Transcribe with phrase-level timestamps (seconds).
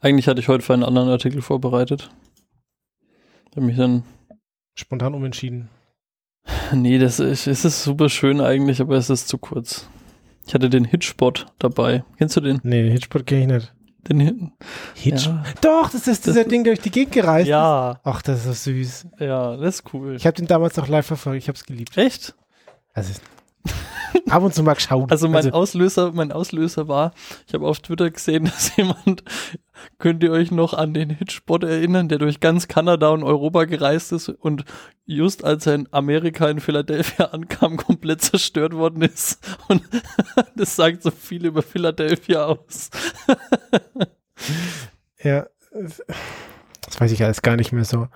[0.00, 2.10] Eigentlich hatte ich heute für einen anderen Artikel vorbereitet.
[3.50, 4.02] Ich habe mich dann.
[4.74, 5.68] Spontan umentschieden.
[6.72, 9.88] Nee, das ist, es ist super schön eigentlich, aber es ist zu kurz.
[10.46, 12.04] Ich hatte den Hitspot dabei.
[12.18, 12.60] Kennst du den?
[12.64, 13.74] Nee, den Hitspot kenne ich nicht.
[14.08, 14.52] Den Hin
[14.94, 15.26] Hitch?
[15.26, 15.44] Ja.
[15.60, 17.50] Doch, das ist dieser Das- Ding, der durch die Gegend gereist ist.
[17.50, 19.06] Ja, Ach, das ist so süß.
[19.20, 20.14] ja, das ist cool.
[20.16, 21.38] Ich habe den damals noch live verfolgt.
[21.42, 21.96] Ich habe es geliebt.
[21.96, 22.34] Echt?
[22.94, 23.12] Also,
[24.30, 25.10] ab und zu mal geschaut.
[25.10, 27.12] Also mein Auslöser, mein Auslöser war,
[27.46, 29.24] ich habe auf Twitter gesehen, dass jemand,
[29.98, 34.12] könnt ihr euch noch an den Hitspot erinnern, der durch ganz Kanada und Europa gereist
[34.12, 34.64] ist und
[35.04, 39.38] just als er in Amerika in Philadelphia ankam, komplett zerstört worden ist.
[39.68, 39.82] Und
[40.56, 42.90] das sagt so viel über Philadelphia aus.
[45.22, 48.08] ja, das weiß ich alles gar nicht mehr so.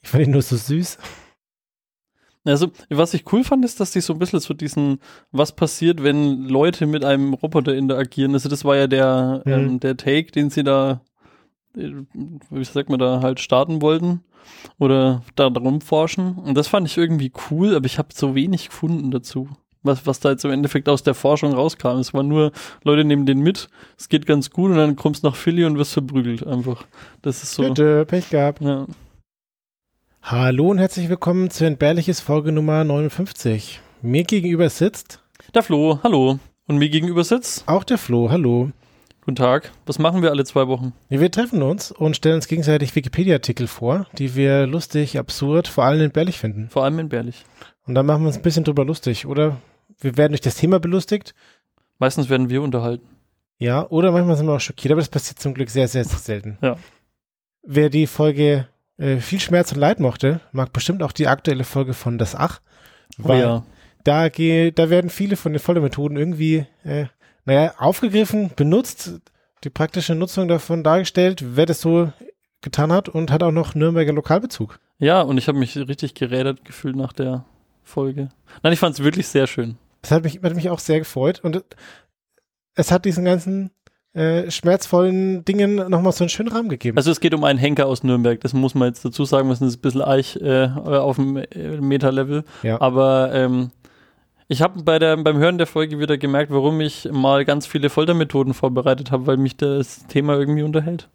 [0.00, 0.98] Ich fand ihn nur so süß.
[2.48, 4.98] Also, was ich cool fand, ist, dass die so ein bisschen so diesen,
[5.32, 8.32] was passiert, wenn Leute mit einem Roboter interagieren.
[8.34, 9.52] Also, das war ja der, Mhm.
[9.52, 11.00] ähm, der Take, den sie da,
[11.76, 11.90] äh,
[12.50, 14.22] wie sagt man da, halt starten wollten
[14.78, 16.36] oder da drum forschen.
[16.36, 19.48] Und das fand ich irgendwie cool, aber ich habe so wenig gefunden dazu.
[19.84, 21.98] Was, was da jetzt im Endeffekt aus der Forschung rauskam.
[21.98, 22.50] Es waren nur,
[22.82, 25.78] Leute nehmen den mit, es geht ganz gut und dann kommst du nach Philly und
[25.78, 26.84] wirst verprügelt einfach.
[27.22, 27.62] Das ist so.
[27.62, 28.60] Bitte, Pech gehabt.
[28.60, 28.86] Ja.
[30.22, 33.80] Hallo und herzlich willkommen zu Entbehrliches Folge Nummer 59.
[34.02, 35.22] Mir gegenüber sitzt
[35.54, 36.38] Der Flo, hallo.
[36.66, 38.30] Und mir gegenüber sitzt, auch der Flo.
[38.30, 38.70] Hallo.
[39.22, 39.72] guten Tag.
[39.86, 40.92] Was machen wir alle zwei Wochen?
[41.08, 46.02] Wir treffen uns und stellen uns gegenseitig Wikipedia-Artikel vor, die wir lustig, absurd, vor allem
[46.02, 46.68] entbehrlich finden.
[46.68, 47.44] Vor allem entbehrlich.
[47.86, 49.56] Und dann machen wir uns ein bisschen drüber lustig, oder?
[50.00, 51.34] Wir werden durch das Thema belustigt,
[52.00, 53.08] Meistens werden wir unterhalten.
[53.58, 56.18] ja, oder manchmal sind wir auch schockiert, aber das passiert zum Glück sehr, sehr, sehr
[56.20, 56.58] selten.
[56.62, 56.76] Ja.
[57.64, 61.94] Wer die Folge äh, viel Schmerz und Leid mochte, mag bestimmt auch die aktuelle Folge
[61.94, 62.60] von Das Ach.
[63.18, 63.64] Oh Weil ja.
[64.04, 67.06] da, geh, da werden viele von den Foltermethoden irgendwie, äh,
[67.44, 69.20] naja, aufgegriffen, benutzt,
[69.64, 72.12] die praktische Nutzung davon dargestellt, wer das so
[72.60, 74.80] getan hat und hat auch noch Nürnberger Lokalbezug.
[74.98, 77.44] Ja, und ich habe mich richtig gerädert gefühlt nach der
[77.84, 78.30] Folge.
[78.62, 79.78] Nein, ich fand es wirklich sehr schön.
[80.02, 81.64] Das hat mich, hat mich auch sehr gefreut und
[82.74, 83.70] es hat diesen ganzen
[84.18, 86.96] äh, schmerzvollen Dingen nochmal so einen schönen Rahmen gegeben.
[86.96, 89.60] Also es geht um einen Henker aus Nürnberg, das muss man jetzt dazu sagen, das
[89.60, 92.44] ist ein bisschen Eich äh, auf dem äh, Meta-Level.
[92.62, 92.80] Ja.
[92.80, 93.70] Aber ähm,
[94.48, 97.90] ich habe bei der, beim Hören der Folge wieder gemerkt, warum ich mal ganz viele
[97.90, 101.08] Foltermethoden vorbereitet habe, weil mich das Thema irgendwie unterhält.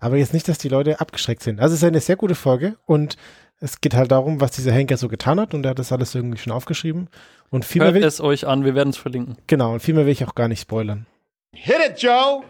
[0.00, 1.60] Aber jetzt nicht, dass die Leute abgeschreckt sind.
[1.60, 3.16] Also es ist eine sehr gute Folge und
[3.60, 6.14] es geht halt darum, was dieser Henker so getan hat und er hat das alles
[6.14, 7.08] irgendwie schon aufgeschrieben.
[7.50, 9.36] Und viel mehr Hört will ich, es euch an, wir werden es verlinken.
[9.46, 11.06] genau, und viel mehr will ich auch gar nicht spoilern.
[11.54, 12.44] Hit it, Joe!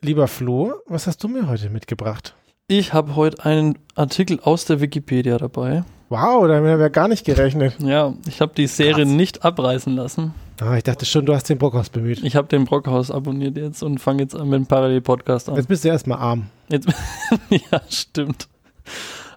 [0.00, 2.36] Lieber Flo, was hast du mir heute mitgebracht?
[2.68, 5.84] Ich habe heute einen Artikel aus der Wikipedia dabei.
[6.08, 7.76] Wow, damit haben wir gar nicht gerechnet.
[7.78, 9.14] Ja, ich habe die Serie Krass.
[9.14, 10.34] nicht abreißen lassen.
[10.60, 12.24] Ah, ich dachte schon, du hast den Brockhaus bemüht.
[12.24, 15.54] Ich habe den Brockhaus abonniert jetzt und fange jetzt an mit dem Parallel-Podcast an.
[15.54, 16.48] Jetzt bist du erstmal arm.
[16.68, 16.88] Jetzt,
[17.50, 18.48] ja, stimmt.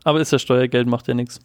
[0.04, 1.40] Aber ist ja Steuergeld, macht ja nichts.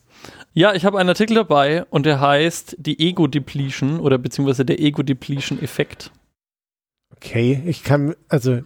[0.55, 6.13] Ja, ich habe einen Artikel dabei und der heißt die Ego-Depletion oder beziehungsweise der Ego-Depletion-Effekt.
[7.15, 8.61] Okay, ich kann, also,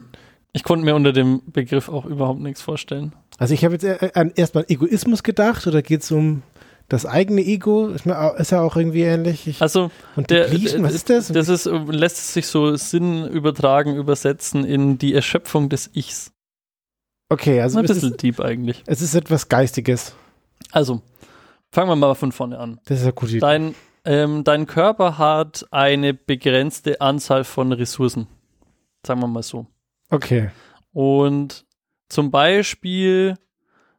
[0.59, 3.13] Ich konnte mir unter dem Begriff auch überhaupt nichts vorstellen.
[3.39, 6.43] also ich habe jetzt an erstmal Egoismus gedacht oder geht es um
[6.89, 7.87] das eigene Ego?
[7.89, 9.47] Ist, mir, au- ist ja auch irgendwie ähnlich.
[9.47, 11.29] Ich, Also, und der, Depletion, was ist das?
[11.29, 16.33] Das ist, lässt sich so Sinn übertragen, übersetzen in die Erschöpfung des Ichs.
[17.29, 18.83] okay, also Ein bisschen ist, deep eigentlich.
[18.87, 20.15] es ist etwas Geistiges.
[20.73, 21.03] Also,
[21.71, 22.81] fangen wir mal von vorne an.
[22.87, 23.31] Das ist ja gut.
[23.41, 28.27] Dein, ähm, dein Körper hat eine begrenzte Anzahl von Ressourcen.
[29.07, 29.67] Sagen wir mal so.
[30.11, 30.51] Okay,
[30.93, 31.65] Und
[32.09, 33.35] zum Beispiel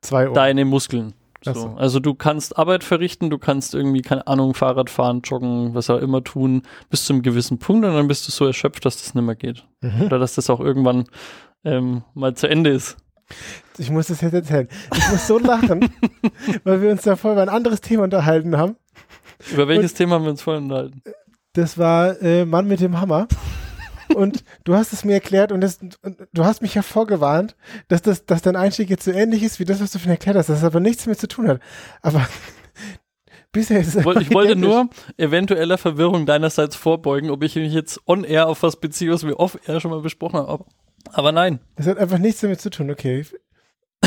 [0.09, 1.13] deine Muskeln.
[1.43, 1.53] So.
[1.53, 1.75] So.
[1.77, 5.99] Also du kannst Arbeit verrichten, du kannst irgendwie, keine Ahnung, Fahrrad fahren, joggen, was auch
[5.99, 9.15] immer tun, bis zu einem gewissen Punkt und dann bist du so erschöpft, dass das
[9.15, 9.65] nicht mehr geht.
[9.81, 10.03] Mhm.
[10.03, 11.05] Oder dass das auch irgendwann
[11.63, 12.97] ähm, mal zu Ende ist.
[13.77, 14.67] Ich muss das jetzt erzählen.
[14.95, 15.89] Ich muss so lachen,
[16.63, 18.75] weil wir uns da vorher über ein anderes Thema unterhalten haben.
[19.51, 21.01] Über welches Thema haben wir uns vorhin unterhalten?
[21.53, 23.27] Das war äh, Mann mit dem Hammer.
[24.15, 27.55] Und du hast es mir erklärt und, das, und du hast mich ja vorgewarnt,
[27.87, 30.35] dass, das, dass dein Einstieg jetzt so ähnlich ist wie das, was du schon erklärt
[30.37, 31.61] hast, dass es aber nichts damit zu tun hat.
[32.01, 32.27] Aber
[33.51, 34.69] bisher ist es Ich wollte- einfach Ich wollte identisch.
[34.69, 39.39] nur eventueller Verwirrung deinerseits vorbeugen, ob ich mich jetzt on-air auf was beziehe, was wir
[39.39, 40.65] off-air schon mal besprochen haben.
[41.11, 41.59] Aber, nein.
[41.75, 43.25] Es hat einfach nichts damit zu tun, okay.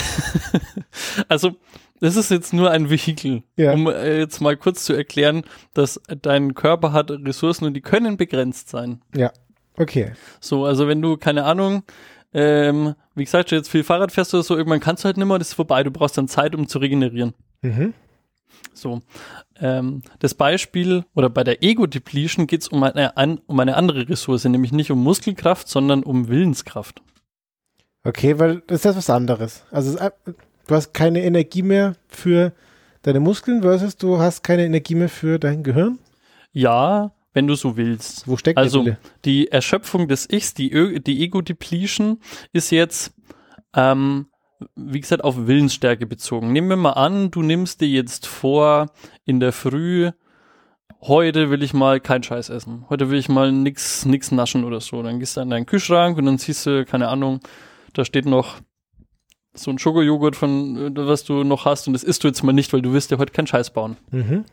[1.28, 1.56] Also,
[2.00, 3.72] das ist jetzt nur ein Vehikel, Ja.
[3.72, 5.43] um äh, jetzt mal kurz zu erklären,
[5.75, 9.00] dass dein Körper hat Ressourcen und die können begrenzt sein.
[9.76, 10.12] Okay.
[10.40, 11.82] So, also wenn du, keine Ahnung,
[12.34, 15.38] ähm, wie gesagt, jetzt viel Fahrrad fährst oder so, irgendwann kannst du halt nicht mehr,
[15.38, 17.34] das ist vorbei, du brauchst dann Zeit, um zu regenerieren.
[17.62, 17.94] Mhm.
[18.74, 19.00] So.
[19.60, 24.08] Ähm, das Beispiel, oder bei der Ego-Depletion geht es um eine, an, um eine andere
[24.08, 27.02] Ressource, nämlich nicht um Muskelkraft, sondern um Willenskraft.
[28.04, 29.64] Okay, weil das ist ja was anderes.
[29.70, 30.10] Also ein-
[30.66, 32.52] du hast keine Energie mehr für
[33.02, 35.98] deine Muskeln versus du hast keine Energie mehr für dein Gehirn.
[36.52, 38.26] Ja, wenn du so willst.
[38.29, 38.99] Wo steckt Also Wille?
[39.25, 42.19] die Erschöpfung des Ichs, die, Ö- die Ego-Depletion
[42.52, 43.14] ist jetzt,
[43.75, 44.26] ähm,
[44.76, 46.52] wie gesagt, auf Willensstärke bezogen.
[46.52, 48.87] Nehmen wir mal an, du nimmst dir jetzt vor,
[49.25, 50.11] in der Früh,
[51.00, 52.84] heute will ich mal kein Scheiß essen.
[52.88, 55.02] Heute will ich mal nix, nix naschen oder so.
[55.02, 57.40] Dann gehst du an deinen Kühlschrank und dann siehst du, keine Ahnung,
[57.93, 58.58] da steht noch
[59.55, 62.52] so ein Schokojoghurt von, äh, was du noch hast und das isst du jetzt mal
[62.52, 63.96] nicht, weil du willst ja heute keinen Scheiß bauen.
[64.11, 64.44] Mhm.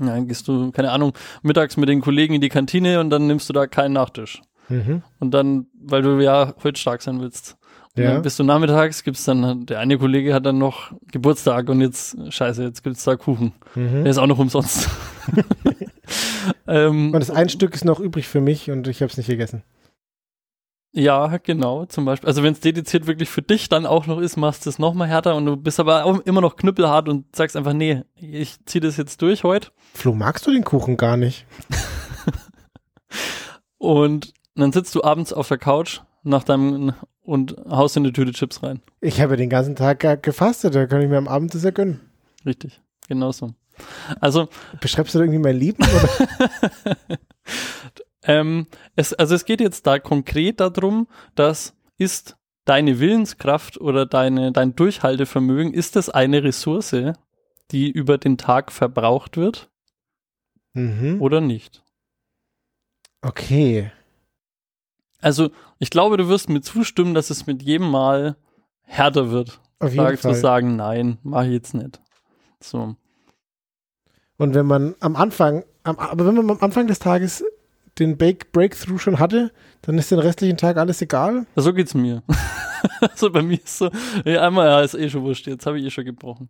[0.00, 1.12] Ja, dann gehst du, keine Ahnung,
[1.42, 4.40] mittags mit den Kollegen in die Kantine und dann nimmst du da keinen Nachtisch.
[4.68, 5.02] Mhm.
[5.18, 7.56] Und dann, weil du ja heute stark sein willst.
[7.94, 8.12] Und Ja.
[8.14, 12.16] dann bist du nachmittags, gibt's dann, der eine Kollege hat dann noch Geburtstag und jetzt,
[12.32, 13.52] scheiße, jetzt gibt's da Kuchen.
[13.74, 14.04] Mhm.
[14.04, 14.88] Der ist auch noch umsonst.
[16.66, 19.26] ähm, Und das ein Stück ist noch übrig für mich und ich habe es nicht
[19.28, 19.62] gegessen.
[20.92, 22.28] Ja, genau, zum Beispiel.
[22.28, 24.94] Also wenn es dediziert wirklich für dich dann auch noch ist, machst du es noch
[24.94, 28.56] mal härter und du bist aber auch immer noch knüppelhart und sagst einfach, nee, ich
[28.66, 29.68] zieh das jetzt durch heute.
[29.94, 31.46] Flo, magst du den Kuchen gar nicht?
[33.78, 36.92] Und dann sitzt du abends auf der Couch nach deinem
[37.24, 38.80] und haust in eine Tüte Chips rein.
[39.00, 41.70] Ich habe den ganzen Tag ge- gefastet, da kann ich mir am Abend das ja
[41.70, 42.00] gönnen.
[42.46, 43.54] Richtig, genau so.
[44.20, 44.48] Also,
[44.80, 45.82] Beschreibst du irgendwie mein Leben?
[48.24, 48.66] Ähm,
[48.96, 54.74] es, also es geht jetzt da konkret darum, dass ist deine Willenskraft oder deine, dein
[54.74, 56.94] Durchhaltevermögen, ist das eine Ressource,
[57.70, 59.70] die über den Tag verbraucht wird
[60.74, 61.20] mhm.
[61.20, 61.82] oder nicht?
[63.22, 63.90] Okay.
[65.20, 68.36] Also, ich glaube, du wirst mir zustimmen, dass es mit jedem Mal
[68.82, 70.34] härter wird, Auf jeden sag, zu Fall.
[70.34, 72.00] sagen, nein, mach ich jetzt nicht.
[72.60, 72.96] So.
[74.36, 77.44] Und wenn man am Anfang, am, aber wenn man am Anfang des Tages
[77.98, 79.52] den Bake Breakthrough schon hatte,
[79.82, 81.46] dann ist den restlichen Tag alles egal.
[81.56, 82.22] So geht's mir.
[83.00, 83.90] also bei mir ist so,
[84.24, 86.48] ja, einmal ja, ist eh schon wurscht, jetzt habe ich eh schon gebrochen.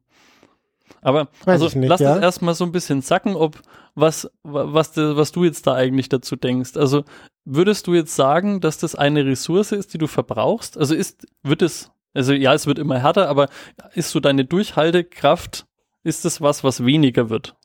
[1.01, 2.15] Aber Weiß also ich nicht, lass ja.
[2.15, 3.61] das erstmal so ein bisschen sacken, ob
[3.95, 6.77] was, wa- was, was du jetzt da eigentlich dazu denkst.
[6.77, 7.05] Also
[7.45, 10.79] würdest du jetzt sagen, dass das eine Ressource ist, die du verbrauchst?
[10.79, 13.49] Also ist, wird es, also ja, es wird immer härter, aber
[13.95, 15.67] ist so deine Durchhaltekraft,
[16.05, 17.57] ist das was, was weniger wird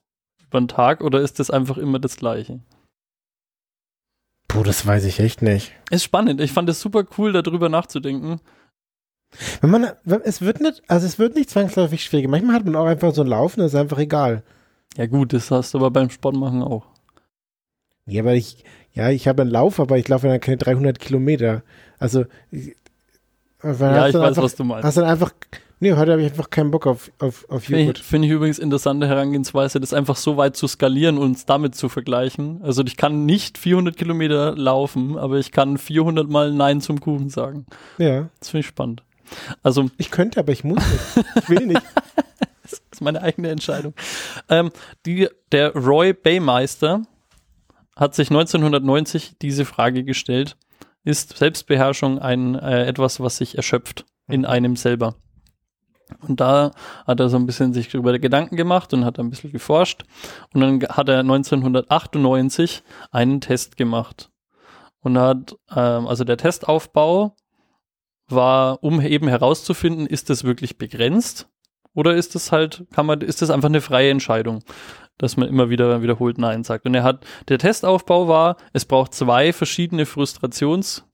[0.43, 2.61] über den Tag oder ist das einfach immer das Gleiche?
[4.47, 5.73] Puh, das weiß ich echt nicht.
[5.89, 6.39] Ist spannend.
[6.41, 8.39] Ich fand es super cool, darüber nachzudenken.
[9.61, 9.91] Wenn man,
[10.23, 12.29] es wird nicht, also es wird nicht zwangsläufig schwieriger.
[12.29, 14.43] Manchmal hat man auch einfach so ein Laufen, das ist einfach egal.
[14.95, 16.85] Ja gut, das hast du aber beim Sportmachen auch.
[18.05, 18.63] Ja, aber ich,
[18.93, 21.61] ja, ich habe einen Lauf, aber ich laufe dann keine 300 Kilometer.
[21.99, 22.75] Also, ich,
[23.61, 24.85] Ja, ich weiß, einfach, was du meinst.
[24.85, 25.33] Hast dann einfach,
[25.79, 27.99] nee, heute habe ich einfach keinen Bock auf, auf, auf Finde Joghurt.
[27.99, 31.75] ich, finde ich übrigens interessante Herangehensweise, das einfach so weit zu skalieren und es damit
[31.75, 32.61] zu vergleichen.
[32.63, 37.29] Also ich kann nicht 400 Kilometer laufen, aber ich kann 400 Mal Nein zum Kuchen
[37.29, 37.65] sagen.
[37.97, 39.03] Ja, Das finde ich spannend.
[39.61, 41.27] Also ich könnte, aber ich muss nicht.
[41.35, 41.81] Ich will nicht.
[42.63, 43.93] das ist meine eigene Entscheidung.
[44.49, 44.71] Ähm,
[45.05, 47.03] die, der Roy Baymeister
[47.95, 50.55] hat sich 1990 diese Frage gestellt.
[51.03, 55.15] Ist Selbstbeherrschung ein äh, etwas, was sich erschöpft in einem selber?
[56.27, 56.71] Und da
[57.05, 60.03] hat er so ein bisschen sich darüber Gedanken gemacht und hat ein bisschen geforscht.
[60.53, 64.31] Und dann hat er 1998 einen Test gemacht.
[65.01, 67.35] Und hat, ähm, also der Testaufbau
[68.27, 71.47] war, um eben herauszufinden, ist das wirklich begrenzt
[71.97, 74.63] oder ist es halt, kann man, ist das einfach eine freie Entscheidung,
[75.17, 76.85] dass man immer wieder wiederholt Nein sagt.
[76.85, 81.05] Und er hat, der Testaufbau war, es braucht zwei verschiedene Frustrations,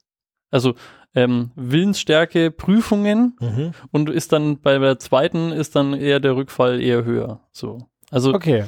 [0.51, 0.75] also
[1.15, 3.73] ähm, Willensstärke Prüfungen Mhm.
[3.91, 7.41] und ist dann bei der zweiten ist dann eher der Rückfall eher höher.
[7.51, 7.87] So.
[8.11, 8.65] Also, Okay.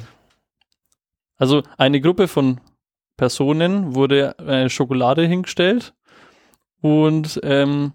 [1.36, 2.60] also eine Gruppe von
[3.16, 5.94] Personen wurde eine Schokolade hingestellt
[6.80, 7.92] und ähm,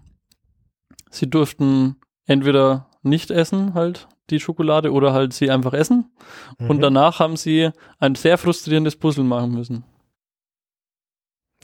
[1.10, 6.10] sie durften entweder nicht essen, halt die Schokolade, oder halt sie einfach essen.
[6.58, 6.80] Und Mhm.
[6.80, 9.84] danach haben sie ein sehr frustrierendes Puzzle machen müssen.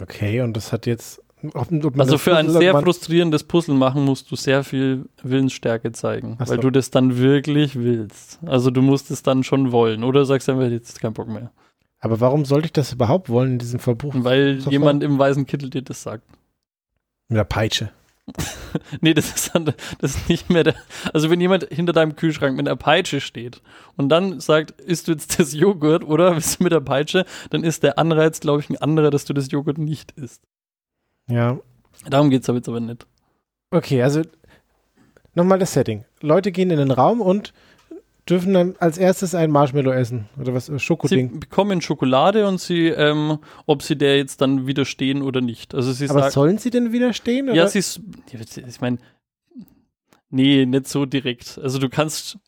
[0.01, 1.23] Okay, und das hat jetzt.
[1.55, 6.37] Ob, ob Also für ein sehr frustrierendes Puzzle machen musst du sehr viel Willensstärke zeigen,
[6.39, 6.63] Ach weil so.
[6.63, 8.41] du das dann wirklich willst.
[8.45, 10.05] Also du musst es dann schon wollen.
[10.05, 11.53] Oder sagst einfach, jetzt kein Bock mehr.
[12.01, 14.15] Aber warum sollte ich das überhaupt wollen in diesem Verbuch?
[14.17, 14.73] Weil Sofort.
[14.73, 16.25] jemand im weißen Kittel dir das sagt.
[17.29, 17.91] Mit der Peitsche.
[19.01, 20.75] nee, das ist, dann, das ist nicht mehr der.
[21.13, 23.63] Also, wenn jemand hinter deinem Kühlschrank mit einer Peitsche steht
[23.97, 27.65] und dann sagt, isst du jetzt das Joghurt oder bist du mit der Peitsche, dann
[27.65, 30.43] ist der Anreiz, glaube ich, ein anderer, dass du das Joghurt nicht isst.
[31.29, 31.59] Ja.
[32.09, 33.07] Darum geht es aber jetzt aber nicht.
[33.71, 34.23] Okay, also
[35.35, 36.05] nochmal das Setting.
[36.21, 37.53] Leute gehen in den Raum und
[38.29, 41.41] dürfen dann als erstes ein Marshmallow essen oder was äh, Sie Schokoding.
[41.41, 45.75] bekommen Schokolade und sie, ähm, ob sie der jetzt dann widerstehen oder nicht.
[45.75, 47.47] Also sie Aber sagen, sollen sie denn widerstehen?
[47.49, 47.57] Oder?
[47.57, 48.99] ja, sie ist, ich meine,
[50.31, 51.59] nee, nicht so direkt.
[51.63, 52.39] Also du kannst,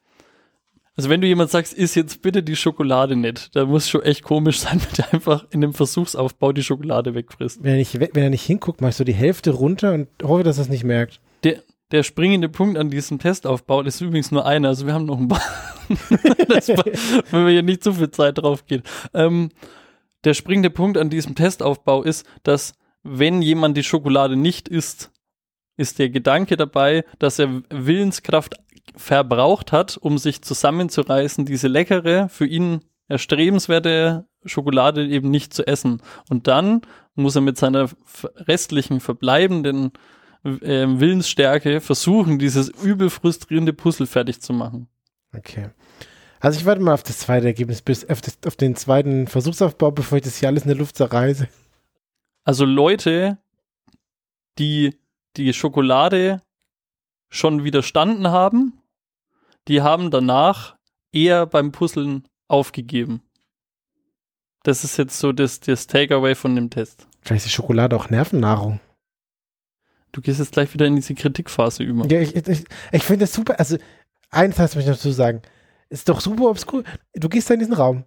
[0.96, 4.22] also wenn du jemand sagst, iss jetzt bitte die Schokolade nicht, da muss schon echt
[4.22, 7.62] komisch sein, wenn der einfach in dem Versuchsaufbau die Schokolade wegfrisst.
[7.62, 10.08] wenn, er nicht, we- wenn er nicht hinguckt, mach ich so die Hälfte runter und
[10.22, 11.20] hoffe, dass er es nicht merkt.
[11.44, 15.06] Der, der springende Punkt an diesem Testaufbau das ist übrigens nur einer, also wir haben
[15.06, 15.42] noch ein paar,
[16.48, 18.82] das, wenn wir hier nicht zu viel Zeit drauf geht.
[19.14, 19.50] Ähm,
[20.24, 25.10] der springende Punkt an diesem Testaufbau ist, dass wenn jemand die Schokolade nicht isst,
[25.78, 28.56] ist der Gedanke dabei, dass er Willenskraft
[28.96, 36.02] verbraucht hat, um sich zusammenzureißen, diese leckere, für ihn erstrebenswerte Schokolade eben nicht zu essen.
[36.28, 36.82] Und dann
[37.14, 37.88] muss er mit seiner
[38.36, 39.92] restlichen verbleibenden
[40.44, 44.88] äh, Willensstärke versuchen, dieses übel frustrierende Puzzle fertig zu machen.
[45.36, 45.70] Okay.
[46.40, 49.90] Also ich warte mal auf das zweite Ergebnis, bis auf, das, auf den zweiten Versuchsaufbau,
[49.90, 51.48] bevor ich das hier alles in der Luft zerreiße.
[52.44, 53.38] Also Leute,
[54.58, 54.96] die
[55.36, 56.42] die Schokolade
[57.28, 58.79] schon widerstanden haben,
[59.68, 60.76] die haben danach
[61.12, 63.22] eher beim Puzzeln aufgegeben.
[64.62, 67.06] Das ist jetzt so das, das Takeaway von dem Test.
[67.22, 68.80] Vielleicht ist die Schokolade auch Nervennahrung.
[70.12, 72.06] Du gehst jetzt gleich wieder in diese Kritikphase über.
[72.06, 73.58] Ja, ich, ich, ich finde das super.
[73.58, 73.78] Also,
[74.30, 75.42] eins hast du mich noch zu sagen.
[75.88, 76.84] Ist doch super obskur.
[77.14, 78.04] Du gehst da in diesen Raum.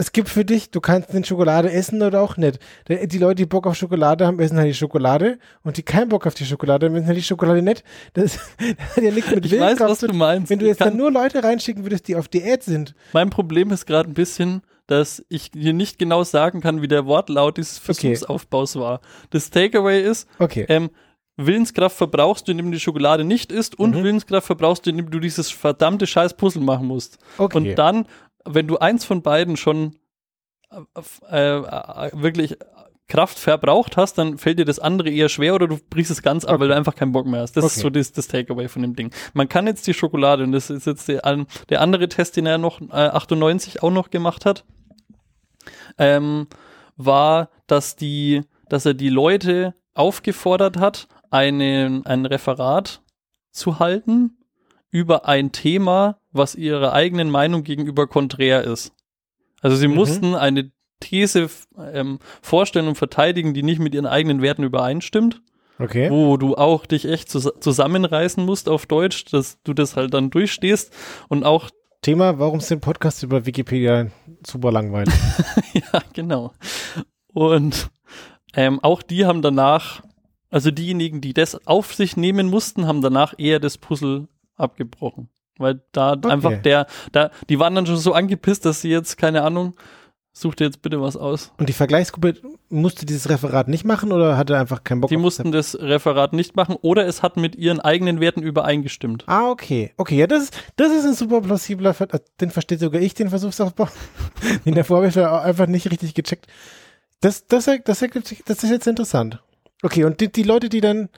[0.00, 2.58] Es gibt für dich, du kannst den Schokolade essen oder auch nicht.
[2.88, 5.38] Die Leute, die Bock auf Schokolade haben, essen halt die Schokolade.
[5.62, 7.84] Und die keinen Bock auf die Schokolade haben, essen halt die Schokolade nicht.
[8.14, 10.48] Das, das hat ja nichts mit Ich weiß, was du meinst.
[10.48, 12.94] Wenn du jetzt dann nur Leute reinschicken würdest, die auf Diät sind.
[13.12, 17.04] Mein Problem ist gerade ein bisschen, dass ich dir nicht genau sagen kann, wie der
[17.04, 17.84] Wortlaut dieses Okay.
[18.16, 19.02] Versuchsaufbaus war.
[19.28, 20.64] Das Takeaway ist, Okay.
[20.70, 20.88] ähm,
[21.36, 24.04] Willenskraft verbrauchst du, indem du die Schokolade nicht isst und Mhm.
[24.04, 27.18] Willenskraft verbrauchst du, indem du dieses verdammte scheiß Puzzle machen musst.
[27.38, 27.56] okay.
[27.56, 28.06] Und dann,
[28.44, 29.96] wenn du eins von beiden schon
[30.70, 30.78] äh,
[31.30, 32.56] äh, wirklich
[33.08, 36.44] Kraft verbraucht hast, dann fällt dir das andere eher schwer oder du brichst es ganz
[36.44, 36.60] ab, Okay.
[36.60, 37.56] weil du einfach keinen Bock mehr hast.
[37.56, 37.82] Das ist Okay.
[37.82, 39.12] so das, das Takeaway von dem Ding.
[39.34, 41.22] Man kann jetzt die Schokolade, und das ist jetzt der,
[41.68, 44.64] der andere Test, den er noch äh, 98 auch noch gemacht hat,
[45.98, 46.46] ähm,
[46.96, 53.02] war, dass die, dass er die Leute aufgefordert hat, einen, ein Referat
[53.50, 54.38] zu halten
[54.90, 58.92] über ein Thema, was ihrer eigenen Meinung gegenüber konträr ist.
[59.60, 59.94] Also sie Mhm.
[59.94, 60.70] mussten eine
[61.00, 61.48] These
[61.92, 65.40] ähm, vorstellen und verteidigen, die nicht mit ihren eigenen Werten übereinstimmt,
[65.78, 66.10] okay.
[66.10, 70.30] wo du auch dich echt zus zusammenreißen musst auf Deutsch, dass du das halt dann
[70.30, 70.92] durchstehst
[71.28, 71.70] und auch
[72.02, 74.06] Thema, warum sind Podcasts über Wikipedia
[74.46, 75.12] super langweilig?
[75.74, 76.52] ja, genau.
[77.32, 77.90] Und
[78.54, 80.02] ähm, auch die haben danach,
[80.50, 85.28] also diejenigen, die das auf sich nehmen mussten, haben danach eher das Puzzle abgebrochen.
[85.60, 89.42] Weil da einfach der, da, die waren dann schon so angepisst, dass sie jetzt, keine
[89.42, 89.74] Ahnung,
[90.32, 91.52] such dir jetzt bitte was aus.
[91.58, 92.34] Und die Vergleichsgruppe
[92.70, 96.56] musste dieses Referat nicht machen oder hatte einfach keinen Bock Die mussten das Referat nicht
[96.56, 99.24] machen oder es hat mit ihren eigenen Werten übereingestimmt.
[99.26, 99.92] Ah, okay.
[99.96, 103.12] Okay, ja, das, ist- das ist ein super plausibler, Ver äh, den versteht sogar ich,
[103.14, 103.88] den Versuchsaufbau.
[104.64, 106.46] den davor habe ich einfach nicht richtig gecheckt.
[107.20, 109.42] Das, das, das, sich- das ist jetzt interessant.
[109.82, 111.08] Okay, und die, die Leute, die dann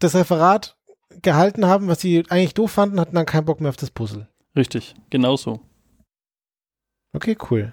[0.00, 0.76] das Referat
[1.22, 4.28] gehalten haben, was sie eigentlich doof fanden, hatten dann keinen Bock mehr auf das Puzzle.
[4.56, 5.60] Richtig, genauso.
[7.12, 7.72] Okay, cool.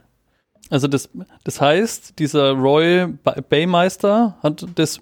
[0.69, 1.09] Also das,
[1.43, 5.01] das heißt, dieser Roy Ba- Baymeister hat das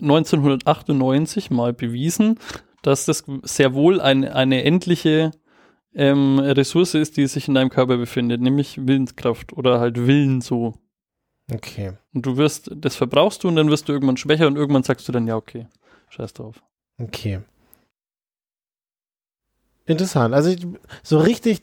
[0.00, 2.38] 1998 mal bewiesen,
[2.82, 5.30] dass das sehr wohl eine, eine endliche
[5.94, 10.74] ähm, Ressource ist, die sich in deinem Körper befindet, nämlich Willenskraft oder halt Willen so.
[11.52, 11.92] Okay.
[12.14, 15.08] Und du wirst, das verbrauchst du und dann wirst du irgendwann schwächer und irgendwann sagst
[15.08, 15.66] du dann, ja, okay,
[16.10, 16.62] scheiß drauf.
[16.98, 17.40] Okay.
[19.90, 20.34] Interessant.
[20.34, 20.54] Also
[21.02, 21.60] so richtig,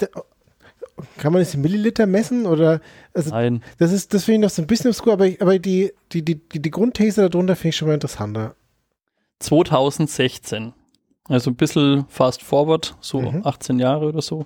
[1.18, 2.82] kann man das in Milliliter messen oder
[3.14, 3.64] also Nein.
[3.78, 6.24] Das ist, das finde ich noch so ein bisschen obskur, aber, ich- aber die, die,
[6.26, 8.56] die, die, Grundthese darunter finde ich schon mal interessanter.
[9.40, 10.74] 2016.
[11.30, 13.42] Also ein bisschen fast forward, so Mhm.
[13.46, 14.46] 18 Jahre oder so.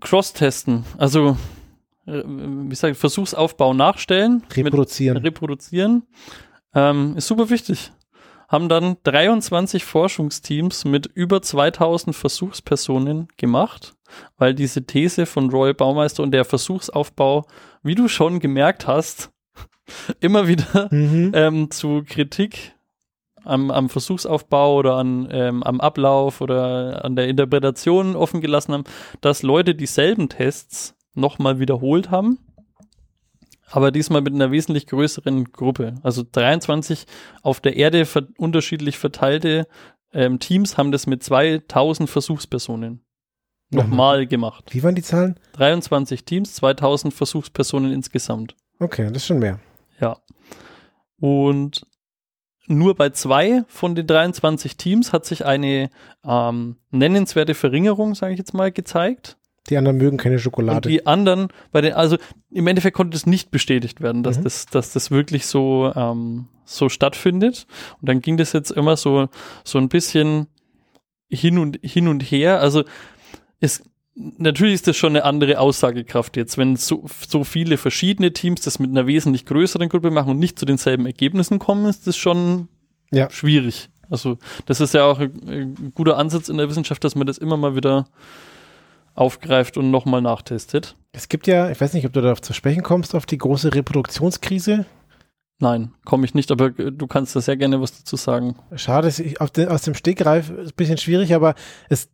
[0.00, 1.36] Cross-testen, also
[2.06, 5.18] äh, wie gesagt, Versuchsaufbau nachstellen, Reproduzieren.
[5.18, 6.02] reproduzieren,
[6.74, 7.92] ähm, ist super wichtig.
[8.52, 13.94] Haben dann 23 Forschungsteams mit über 2000 Versuchspersonen gemacht,
[14.36, 17.46] weil diese These von Roy Baumeister und der Versuchsaufbau,
[17.82, 19.30] wie du schon gemerkt hast,
[20.20, 21.32] immer wieder mhm.
[21.34, 22.74] ähm, zu Kritik
[23.42, 28.84] am, am Versuchsaufbau oder an, ähm, am Ablauf oder an der Interpretation offen gelassen haben,
[29.22, 32.38] dass Leute dieselben Tests nochmal wiederholt haben,
[33.72, 35.94] aber diesmal mit einer wesentlich größeren Gruppe.
[36.02, 37.06] Also 23
[37.42, 39.66] auf der Erde ver unterschiedlich verteilte
[40.12, 43.04] ähm, Teams haben das mit 2000 Versuchspersonen
[43.70, 44.64] nochmal gemacht.
[44.70, 45.38] Wie waren die Zahlen?
[45.54, 48.54] 23 Teams, 2000 Versuchspersonen insgesamt.
[48.78, 49.58] Okay, das ist schon mehr.
[50.00, 50.18] Ja.
[51.18, 51.86] Und
[52.66, 55.90] nur bei zwei von den 23 Teams hat sich eine
[56.24, 59.38] ähm, nennenswerte Verringerung, sage ich jetzt mal, gezeigt.
[59.70, 60.88] Die anderen mögen keine Und Schokolade.
[60.88, 62.16] die anderen, bei den, also
[62.50, 64.44] im Endeffekt konnte es nicht bestätigt werden, dass, Mhm.
[64.44, 67.66] das, dass das wirklich so, ähm, so stattfindet.
[68.00, 69.28] Und dann ging das jetzt immer so,
[69.64, 70.46] so ein bisschen
[71.28, 72.60] hin und, hin und her.
[72.60, 72.82] Also
[73.60, 73.82] es,
[74.14, 78.78] natürlich ist das schon eine andere Aussagekraft jetzt, wenn so, so viele verschiedene Teams das
[78.80, 82.68] mit einer wesentlich größeren Gruppe machen und nicht zu denselben Ergebnissen kommen, ist das schon
[83.12, 83.30] Ja.
[83.30, 83.88] schwierig.
[84.10, 87.38] Also das ist ja auch ein, ein guter Ansatz in der Wissenschaft, dass man das
[87.38, 88.06] immer mal wieder
[89.14, 90.96] aufgreift und nochmal nachtestet.
[91.12, 93.74] es gibt ja, ich weiß nicht, ob du darauf zu sprechen kommst, auf die große
[93.74, 94.86] Reproduktionskrise.
[95.58, 98.56] Nein, komme ich nicht, aber äh, du kannst da sehr gerne was dazu sagen.
[98.74, 99.12] Schade,
[99.56, 101.54] den, aus dem Stegreif ist ein bisschen schwierig, aber
[101.88, 102.08] es,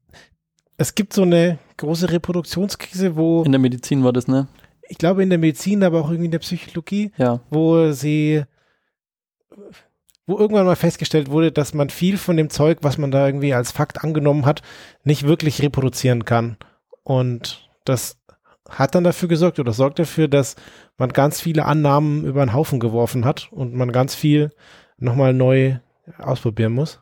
[0.76, 4.48] es gibt so eine große Reproduktionskrise, wo In der Medizin war das, ne?
[4.90, 7.40] ich glaube in der Medizin, aber auch irgendwie in der Psychologie, Ja.
[7.50, 8.42] wo sie,
[10.26, 13.54] wo irgendwann mal festgestellt wurde, dass man viel von dem Zeug, was man da irgendwie
[13.54, 14.62] als Fakt angenommen hat,
[15.04, 16.56] nicht wirklich reproduzieren kann.
[17.08, 18.18] Und das
[18.68, 20.56] hat dann dafür gesorgt oder sorgt dafür, dass
[20.98, 24.50] man ganz viele Annahmen über den Haufen geworfen hat und man ganz viel
[24.98, 25.78] nochmal neu
[26.18, 27.00] ausprobieren muss.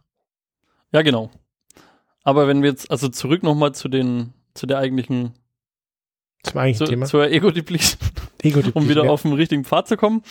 [0.93, 1.33] Ja, genau.
[2.23, 5.33] Aber wenn wir jetzt, also zurück nochmal zu den, zu der eigentlichen,
[6.45, 7.07] Zum eigentlichen zu, Thema.
[7.07, 7.99] zur Ego-Depletion,
[8.43, 10.23] Ego um wieder auf den richtigen Pfad zu kommen.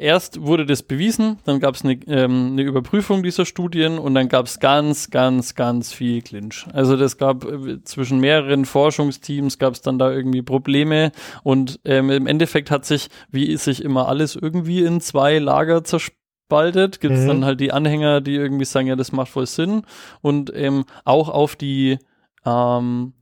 [0.00, 4.28] Erst wurde das bewiesen, dann gab es eine, ähm, eine Überprüfung dieser Studien und dann
[4.30, 6.66] gab es ganz, ganz, ganz viel Clinch.
[6.72, 12.08] Also das gab äh, zwischen mehreren Forschungsteams gab es dann da irgendwie Probleme und ähm,
[12.08, 17.00] im Endeffekt hat sich, wie sich immer alles irgendwie in zwei Lager zerspaltet.
[17.00, 17.28] Gibt es Mhm.
[17.28, 19.82] dann halt die Anhänger, die irgendwie sagen, ja, das macht voll Sinn
[20.22, 21.98] und ähm, auch auf die
[22.46, 23.12] ähm,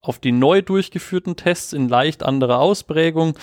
[0.00, 3.36] auf die neu durchgeführten Tests in leicht anderer Ausprägung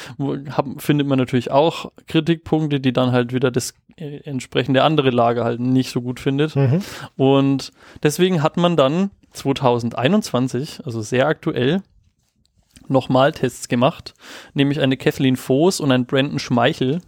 [0.49, 5.43] hab, findet man natürlich auch Kritikpunkte, die dann halt wieder das äh, entsprechende andere Lager
[5.43, 6.55] halt nicht so gut findet.
[6.55, 6.81] Mhm.
[7.17, 11.81] Und deswegen hat man dann 2021, also sehr aktuell,
[12.87, 14.13] nochmal Tests gemacht,
[14.53, 17.01] nämlich eine Kathleen Voß und ein Brandon Schmeichel.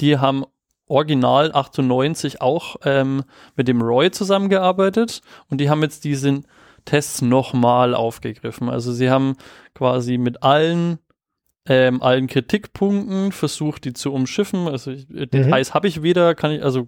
[0.00, 0.44] Die haben
[0.86, 3.24] original 98 auch ähm,
[3.56, 6.46] mit dem Roy zusammengearbeitet und die haben jetzt diesen
[6.84, 8.68] Tests nochmal aufgegriffen.
[8.68, 9.36] Also sie haben
[9.74, 10.98] quasi mit allen
[11.66, 14.66] ähm, allen Kritikpunkten versucht, die zu umschiffen.
[14.66, 16.86] Also ich, äh, Details habe ich weder, kann ich, also,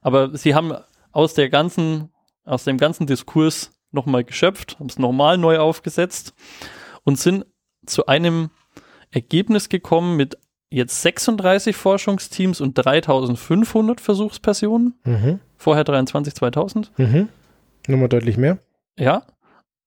[0.00, 0.72] aber sie haben
[1.12, 2.10] aus der ganzen,
[2.44, 6.34] aus dem ganzen Diskurs nochmal geschöpft, haben es nochmal neu aufgesetzt
[7.04, 7.44] und sind
[7.84, 8.50] zu einem
[9.10, 10.38] Ergebnis gekommen mit
[10.70, 14.94] jetzt 36 Forschungsteams und 3500 Versuchspersonen.
[15.04, 15.40] Mhm.
[15.56, 16.92] Vorher 23, 2000.
[16.98, 17.28] Mhm.
[17.86, 18.58] Nochmal deutlich mehr.
[18.98, 19.26] Ja.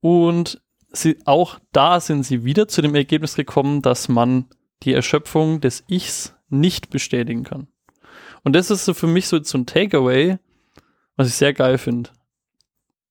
[0.02, 4.46] Und sie, auch da sind sie wieder zu dem Ergebnis gekommen, dass man
[4.84, 7.68] die Erschöpfung des Ichs nicht bestätigen kann.
[8.44, 10.38] Und das ist so für mich so, so ein Takeaway,
[11.16, 12.12] was ich sehr geil finde.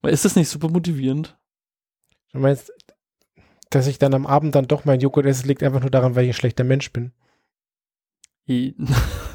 [0.02, 1.36] Ist das nicht super motivierend?
[2.32, 2.72] Du meinst,
[3.70, 6.24] dass ich dann am Abend dann doch mein Joghurt esse, liegt einfach nur daran, weil
[6.24, 7.12] ich ein schlechter Mensch bin.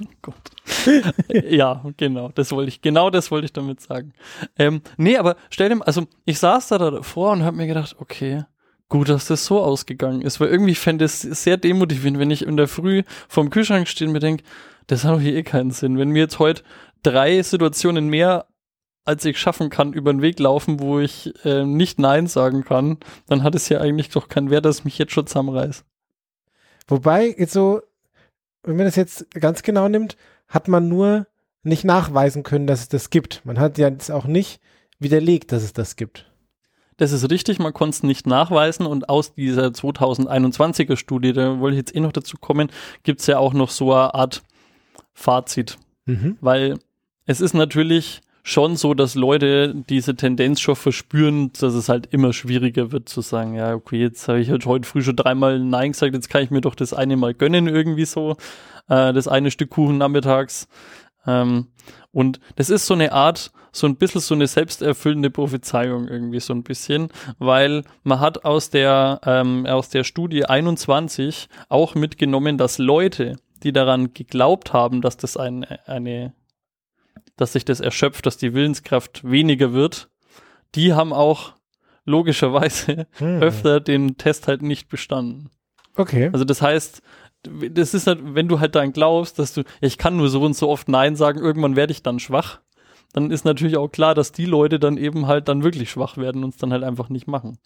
[0.22, 0.34] Gott.
[1.28, 4.12] ja, genau, das wollte ich, genau das wollte ich damit sagen.
[4.58, 7.96] Ähm, nee, aber stell dir mal, also ich saß da davor und habe mir gedacht,
[7.98, 8.44] okay,
[8.88, 12.56] gut, dass das so ausgegangen ist, weil irgendwie fände es sehr demotivierend, wenn ich in
[12.56, 14.44] der Früh vorm Kühlschrank stehe und mir denke,
[14.86, 15.98] das hat doch hier eh keinen Sinn.
[15.98, 16.62] Wenn mir jetzt heute
[17.02, 18.46] drei Situationen mehr
[19.04, 22.98] als ich schaffen kann, über den Weg laufen, wo ich äh, nicht Nein sagen kann,
[23.26, 25.84] dann hat es ja eigentlich doch keinen Wert, dass ich mich jetzt schon zusammenreiß.
[26.86, 27.80] Wobei, jetzt so,
[28.62, 30.16] wenn man das jetzt ganz genau nimmt,
[30.48, 31.26] hat man nur
[31.62, 33.44] nicht nachweisen können, dass es das gibt.
[33.44, 34.60] Man hat ja jetzt auch nicht
[34.98, 36.26] widerlegt, dass es das gibt.
[36.96, 41.74] Das ist richtig, man konnte es nicht nachweisen und aus dieser 2021er Studie, da wollte
[41.74, 42.70] ich jetzt eh noch dazu kommen,
[43.02, 44.42] gibt es ja auch noch so eine Art
[45.14, 46.36] Fazit, Mhm.
[46.40, 46.78] weil
[47.26, 52.32] es ist natürlich schon so, dass Leute diese Tendenz schon verspüren, dass es halt immer
[52.32, 55.92] schwieriger wird zu sagen, ja, okay, jetzt habe ich halt heute früh schon dreimal Nein
[55.92, 58.36] gesagt, jetzt kann ich mir doch das eine mal gönnen irgendwie so,
[58.88, 60.68] äh, das eine Stück Kuchen nachmittags.
[61.26, 61.66] Ähm,
[62.12, 66.52] und das ist so eine Art, so ein bisschen so eine selbsterfüllende Prophezeiung irgendwie so
[66.52, 72.78] ein bisschen, weil man hat aus der, ähm, aus der Studie 21 auch mitgenommen, dass
[72.78, 76.32] Leute, die daran geglaubt haben, dass das ein, eine
[77.40, 80.08] dass sich das erschöpft, dass die Willenskraft weniger wird,
[80.74, 81.54] die haben auch
[82.04, 83.42] logischerweise Hm.
[83.42, 85.50] öfter den Test halt nicht bestanden.
[85.96, 86.30] Okay.
[86.32, 87.02] Also das heißt,
[87.42, 90.54] das ist halt, wenn du halt daran glaubst, dass du, ich kann nur so und
[90.54, 92.60] so oft Nein sagen, irgendwann werde ich dann schwach,
[93.12, 96.44] dann ist natürlich auch klar, dass die Leute dann eben halt dann wirklich schwach werden
[96.44, 97.58] und es dann halt einfach nicht machen.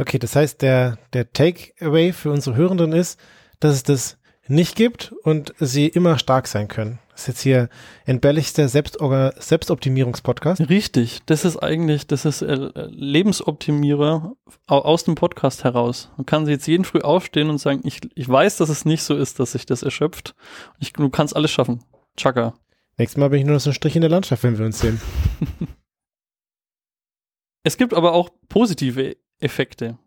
[0.00, 3.18] Okay, das heißt, der, der Takeaway für unsere Hörenden ist,
[3.58, 4.17] dass es das
[4.48, 6.98] nicht gibt und sie immer stark sein können.
[7.12, 7.68] Das ist jetzt hier
[8.06, 10.68] entbelligster Selbstorga- Selbstoptimierungspodcast.
[10.68, 14.32] Richtig, das ist eigentlich, das ist äh, Lebensoptimierer
[14.66, 16.10] au- aus dem Podcast heraus.
[16.16, 19.02] Man kann sie jetzt jeden früh aufstehen und sagen, ich, ich weiß, dass es nicht
[19.02, 20.34] so ist, dass sich das erschöpft.
[20.78, 21.82] Ich, du kannst alles schaffen.
[22.16, 22.54] Chaka.
[22.96, 24.78] Nächstes Mal bin ich nur noch so ein Strich in der Landschaft, wenn wir uns
[24.80, 25.00] sehen.
[27.64, 29.98] Es gibt aber auch positive Effekte.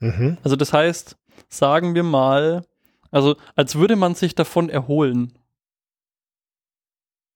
[0.00, 0.38] Mhm.
[0.42, 1.16] Also das heißt,
[1.48, 2.64] sagen wir mal,
[3.16, 5.32] also als würde man sich davon erholen.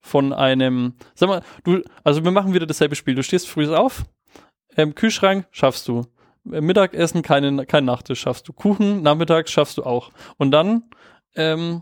[0.02, 3.14] Von einem, sag mal, du, also wir machen wieder dasselbe Spiel.
[3.14, 4.04] Du stehst früh auf,
[4.76, 6.02] ähm, Kühlschrank schaffst du.
[6.52, 8.52] Äh, Mittagessen, keine, kein Nachtisch schaffst du.
[8.52, 10.10] Kuchen, nachmittags schaffst du auch.
[10.36, 10.84] Und dann
[11.34, 11.80] ähm,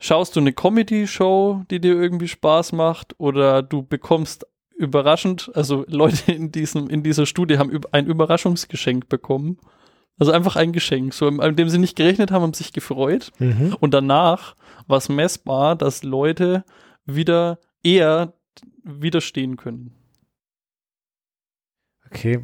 [0.00, 6.32] schaust du eine Comedy-Show, die dir irgendwie Spaß macht, oder du bekommst überraschend, also Leute
[6.32, 9.58] in diesem, in dieser Studie haben ein Überraschungsgeschenk bekommen.
[10.18, 13.32] Also einfach ein Geschenk, so an dem sie nicht gerechnet haben, haben sich gefreut.
[13.38, 13.76] Mhm.
[13.80, 14.54] Und danach
[14.86, 16.64] war es messbar, dass Leute
[17.06, 18.34] wieder eher
[18.84, 19.94] widerstehen können.
[22.10, 22.40] Okay,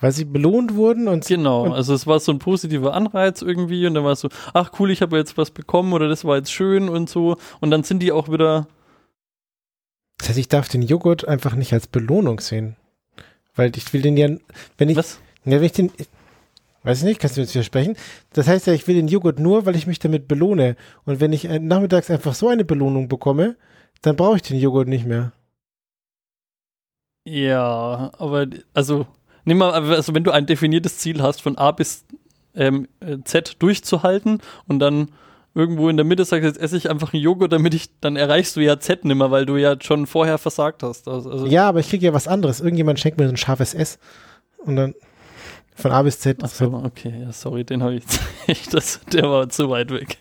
[0.00, 3.86] weil sie belohnt wurden und Genau, Und- also es war so ein positiver Anreiz irgendwie
[3.86, 6.36] und dann war es so, ach cool, ich habe jetzt was bekommen oder das war
[6.38, 7.36] jetzt schön und so.
[7.60, 8.66] Und dann sind die auch wieder,
[10.18, 12.76] das heißt, ich darf den Joghurt einfach nicht als Belohnung sehen.
[13.54, 14.28] Weil ich will den ja,
[14.78, 15.20] wenn ich, was?
[15.44, 15.92] ja, wenn ich den,
[16.82, 17.96] weiß ich nicht, kannst du mir jetzt widersprechen?
[18.32, 20.76] Das heißt ja, ich will den Joghurt nur, weil ich mich damit belohne.
[21.04, 23.56] Und wenn ich äh, nachmittags einfach so eine Belohnung bekomme,
[24.02, 25.32] dann brauche ich den Joghurt nicht mehr.
[27.24, 29.06] Ja, aber also
[29.44, 32.04] nimm mal, also wenn du ein definiertes Ziel hast, von A bis
[32.54, 35.10] ähm, äh, Z durchzuhalten und dann
[35.54, 38.56] irgendwo in der Mitte sagst, jetzt esse ich einfach einen Joghurt, damit ich, dann erreichst
[38.56, 41.08] du ja Z nimmer, weil du ja schon vorher versagt hast.
[41.08, 42.60] Also, also Ja, aber ich kriege ja was anderes.
[42.60, 43.98] Irgendjemand schenkt mir so ein scharfes S.
[44.58, 44.94] Und dann
[45.74, 46.38] von A bis Z.
[46.42, 49.90] Ach so, okay, ja, sorry, den habe ich jetzt nicht, das, der war zu weit
[49.90, 50.18] weg.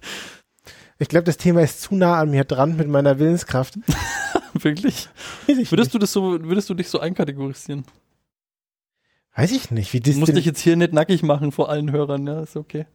[0.97, 3.75] Ich glaube, das Thema ist zu nah an mir dran mit meiner Willenskraft.
[4.53, 5.07] Wirklich?
[5.47, 5.93] Würdest nicht.
[5.93, 7.85] du das so, würdest du dich so einkategorisieren?
[9.35, 9.93] Weiß ich nicht.
[9.93, 12.57] Wie Du das musst dich jetzt hier nicht nackig machen vor allen Hörern, ja, ist
[12.57, 12.85] okay.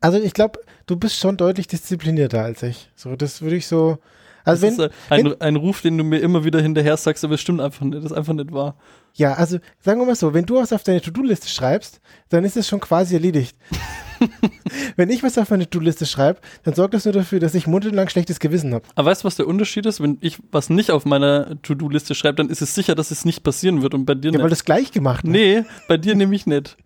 [0.00, 2.90] Also ich glaube, du bist schon deutlich disziplinierter als ich.
[2.96, 3.98] So, das würde ich so.
[4.44, 7.34] Also das wenn, ist ein, ein Ruf, den du mir immer wieder hinterher sagst, aber
[7.34, 8.76] es stimmt einfach nicht, das ist einfach nicht wahr.
[9.14, 12.56] Ja, also sagen wir mal so, wenn du was auf deine To-Do-Liste schreibst, dann ist
[12.56, 13.56] es schon quasi erledigt.
[14.96, 18.08] wenn ich was auf meine To-Do-Liste schreibe, dann sorgt das nur dafür, dass ich monatelang
[18.08, 18.84] schlechtes Gewissen habe.
[18.94, 20.00] Aber weißt du, was der Unterschied ist?
[20.00, 23.42] Wenn ich was nicht auf meiner To-Do-Liste schreibe, dann ist es sicher, dass es nicht
[23.42, 24.52] passieren wird und bei dir Ja, weil nicht.
[24.52, 25.32] das gleich gemacht wird.
[25.32, 26.76] Nee, bei dir nämlich nicht.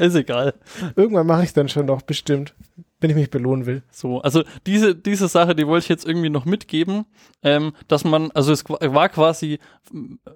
[0.00, 0.54] Ist egal.
[0.94, 2.54] Irgendwann mache ich es dann schon noch, bestimmt,
[3.00, 3.82] wenn ich mich belohnen will.
[3.90, 7.04] So, also diese, diese Sache, die wollte ich jetzt irgendwie noch mitgeben,
[7.42, 9.58] ähm, dass man, also es war quasi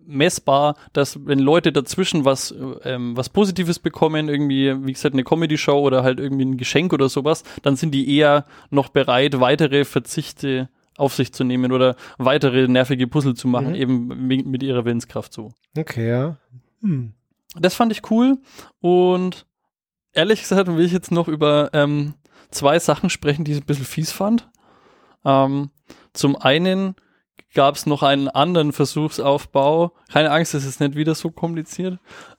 [0.06, 5.78] messbar, dass wenn Leute dazwischen was, ähm, was Positives bekommen, irgendwie, wie gesagt, eine Comedy-Show
[5.80, 10.68] oder halt irgendwie ein Geschenk oder sowas, dann sind die eher noch bereit, weitere Verzichte
[10.96, 13.74] auf sich zu nehmen oder weitere nervige Puzzle zu machen, Mhm.
[13.74, 15.52] eben mi- mit ihrer Willenskraft so.
[15.76, 16.36] Okay, ja.
[16.82, 17.14] Hm.
[17.58, 18.38] Das fand ich cool
[18.80, 19.46] und
[20.12, 22.14] ehrlich gesagt will ich jetzt noch über ähm,
[22.52, 24.48] zwei Sachen sprechen, die ich ein bisschen fies fand.
[25.24, 25.70] Ähm,
[26.12, 26.94] zum einen
[27.54, 29.92] gab es noch einen anderen Versuchsaufbau.
[30.10, 31.98] Keine Angst, es ist nicht wieder so kompliziert.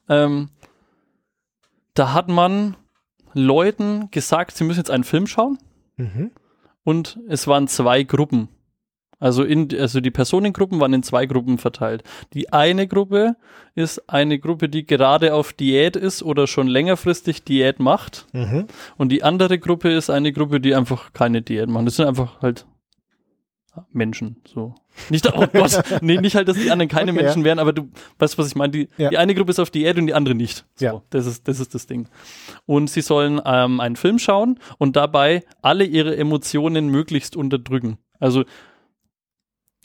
[0.09, 0.49] Ähm,
[1.93, 2.75] da hat man
[3.33, 5.57] Leuten gesagt, sie müssen jetzt einen Film schauen
[5.97, 6.31] Mhm.
[6.83, 8.49] und es waren zwei Gruppen.
[9.19, 12.03] Also, in, also die Personengruppen waren in zwei Gruppen verteilt.
[12.33, 13.35] Die eine Gruppe
[13.75, 18.27] ist eine Gruppe, die gerade auf Diät ist oder schon längerfristig Diät macht.
[18.33, 18.65] Mhm.
[18.97, 21.85] Und die andere Gruppe ist eine Gruppe, die einfach keine Diät machen.
[21.85, 22.65] Das sind einfach halt
[23.91, 24.37] Menschen.
[24.45, 24.75] So.
[25.09, 27.89] Nicht, oh Gott, nee, nicht halt, dass die anderen keine Okay, Menschen wären, aber du
[28.19, 28.71] weißt, was ich meine.
[28.71, 29.09] Die, Ja.
[29.09, 30.65] die eine Gruppe ist auf Diät und die andere nicht.
[30.75, 31.01] So, Ja.
[31.09, 32.07] das, ist, das ist das Ding.
[32.67, 37.97] Und sie sollen ähm, einen Film schauen und dabei alle ihre Emotionen möglichst unterdrücken.
[38.19, 38.43] Also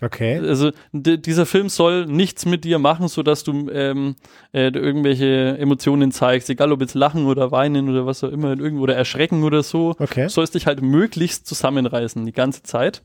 [0.00, 0.38] Okay.
[0.38, 4.14] also dieser Film soll nichts mit dir machen, so dass du ähm,
[4.52, 8.84] äh, irgendwelche Emotionen zeigst, egal ob jetzt Lachen oder Weinen oder was auch immer, irgendwo
[8.84, 9.96] oder Erschrecken oder so.
[9.98, 10.24] Okay.
[10.24, 13.02] Du sollst dich halt möglichst zusammenreißen die ganze Zeit.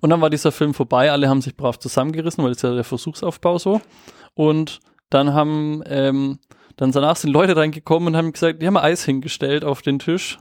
[0.00, 2.74] Und dann war dieser Film vorbei, alle haben sich brav zusammengerissen, weil das ist ja
[2.74, 3.80] der Versuchsaufbau so.
[4.34, 6.40] Und dann haben ähm,
[6.80, 10.38] dann danach sind Leute reingekommen und haben gesagt, die haben Eis hingestellt auf den Tisch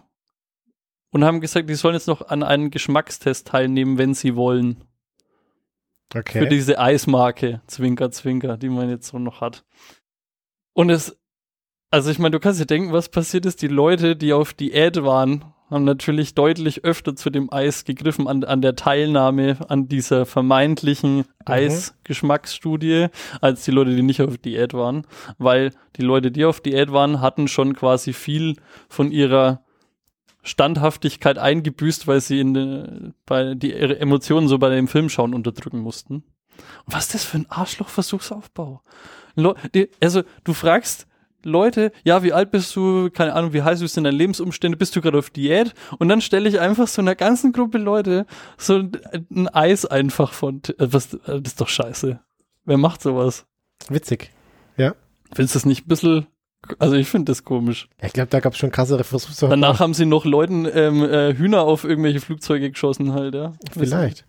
[1.11, 4.85] und haben gesagt, die sollen jetzt noch an einem Geschmackstest teilnehmen, wenn sie wollen.
[6.15, 6.39] Okay.
[6.39, 9.63] für diese Eismarke, Zwinker, Zwinker, die man jetzt so noch hat.
[10.73, 11.17] Und es,
[11.91, 13.61] also ich meine, du kannst dir denken, was passiert ist.
[13.61, 18.43] Die Leute, die auf Diät waren, haben natürlich deutlich öfter zu dem Eis gegriffen an,
[18.43, 23.07] an der Teilnahme an dieser vermeintlichen Eisgeschmacksstudie,
[23.41, 25.05] als die Leute, die nicht auf Diät waren.
[25.37, 28.55] Weil die Leute, die auf Diät waren, hatten schon quasi viel
[28.87, 29.63] von ihrer
[30.43, 35.79] Standhaftigkeit eingebüßt, weil sie in de, bei die ihre Emotionen so bei dem Filmschauen unterdrücken
[35.79, 36.23] mussten.
[36.85, 38.81] Und was ist das für ein Arschlochversuchsaufbau?
[39.73, 41.07] Die, also du fragst
[41.43, 43.09] Leute, ja, wie alt bist du?
[43.09, 44.77] Keine Ahnung, wie heiß sind deine Lebensumstände?
[44.77, 45.73] Bist du gerade auf Diät?
[45.97, 48.25] Und dann stelle ich einfach so einer ganzen Gruppe Leute
[48.57, 48.91] so ein,
[49.33, 50.61] ein Eis einfach von.
[50.77, 52.19] äh, Was, äh, das ist doch scheiße.
[52.65, 53.45] Wer macht sowas?
[53.87, 54.31] Witzig.
[54.75, 54.95] Ja.
[55.33, 56.27] Findest du das nicht ein bisschen.
[56.77, 57.87] Also ich finde das komisch.
[58.01, 59.49] Ja, Ich glaube, da gab es schon krassere Versuche.
[59.49, 63.53] Danach haben sie noch Leuten ähm, äh, Hühner auf irgendwelche Flugzeuge geschossen halt, ja.
[63.71, 64.25] Vielleicht.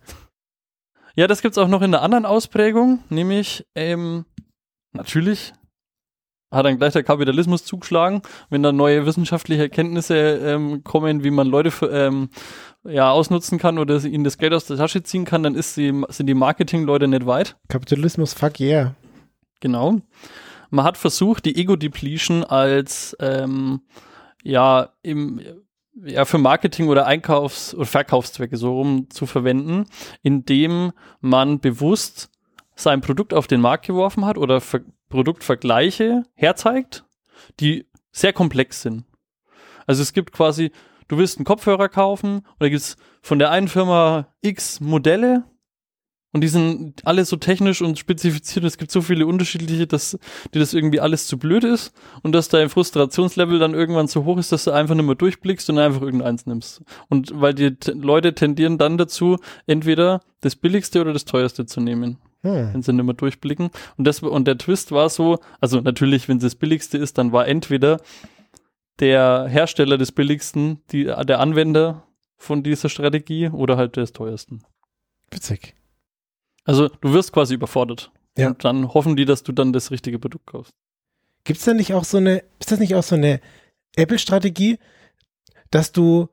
[1.15, 4.25] Ja, das gibt's auch noch in einer anderen Ausprägung, nämlich ähm,
[4.93, 5.53] natürlich
[6.51, 11.47] hat dann gleich der Kapitalismus zugeschlagen, wenn dann neue wissenschaftliche Erkenntnisse ähm, kommen, wie man
[11.47, 12.29] Leute für, ähm,
[12.83, 16.03] ja, ausnutzen kann oder ihnen das Geld aus der Tasche ziehen kann, dann ist die,
[16.09, 17.55] sind die Marketingleute nicht weit.
[17.69, 18.95] Kapitalismus, fuck yeah.
[19.61, 20.01] Genau.
[20.71, 23.81] Man hat versucht, die Ego-Depletion als ähm,
[24.43, 25.41] ja im
[26.03, 29.85] ja für Marketing oder Einkaufs- oder Verkaufszwecke so rum zu verwenden,
[30.23, 32.29] indem man bewusst
[32.75, 37.03] sein Produkt auf den Markt geworfen hat oder Ver Produktvergleiche herzeigt,
[37.59, 39.03] die sehr komplex sind.
[39.85, 40.71] Also es gibt quasi,
[41.09, 45.43] du willst einen Kopfhörer kaufen und da gibt es von der einen Firma X Modelle
[46.33, 48.63] und die sind alle so technisch und spezifiziert.
[48.63, 50.17] Es gibt so viele unterschiedliche, dass
[50.53, 54.37] dir das irgendwie alles zu blöd ist und dass dein Frustrationslevel dann irgendwann so hoch
[54.37, 56.83] ist, dass du einfach nicht mehr durchblickst und einfach irgendeins nimmst.
[57.09, 62.17] Und weil die Leute tendieren dann dazu, entweder das billigste oder das teuerste zu nehmen
[62.43, 62.73] Hm.
[62.73, 63.69] wenn sie nicht mehr durchblicken.
[63.97, 67.31] Und, das, und der Twist war so, also natürlich, wenn es das billigste ist, dann
[67.31, 68.01] war entweder
[68.99, 74.63] der Hersteller des billigsten die, der Anwender von dieser Strategie oder halt des teuersten.
[75.29, 75.75] Witzig.
[76.63, 78.11] Also du wirst quasi überfordert.
[78.37, 78.47] Ja.
[78.47, 80.73] Und dann hoffen die, dass du dann das richtige Produkt kaufst.
[81.43, 83.41] Gibt es da nicht auch so eine, ist das nicht auch so eine
[83.95, 84.77] Apple-Strategie,
[85.69, 86.29] dass du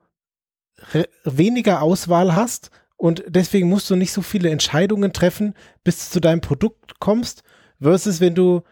[1.25, 6.21] weniger Auswahl hast und deswegen musst du nicht so viele Entscheidungen treffen, bis du zu
[6.21, 7.43] deinem Produkt kommst,
[7.81, 8.63] versus wenn du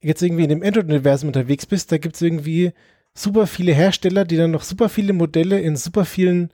[0.00, 2.72] jetzt irgendwie in dem Android-Universum unterwegs bist, da gibt es irgendwie
[3.14, 6.52] super viele Hersteller, die dann noch super viele Modelle in super vielen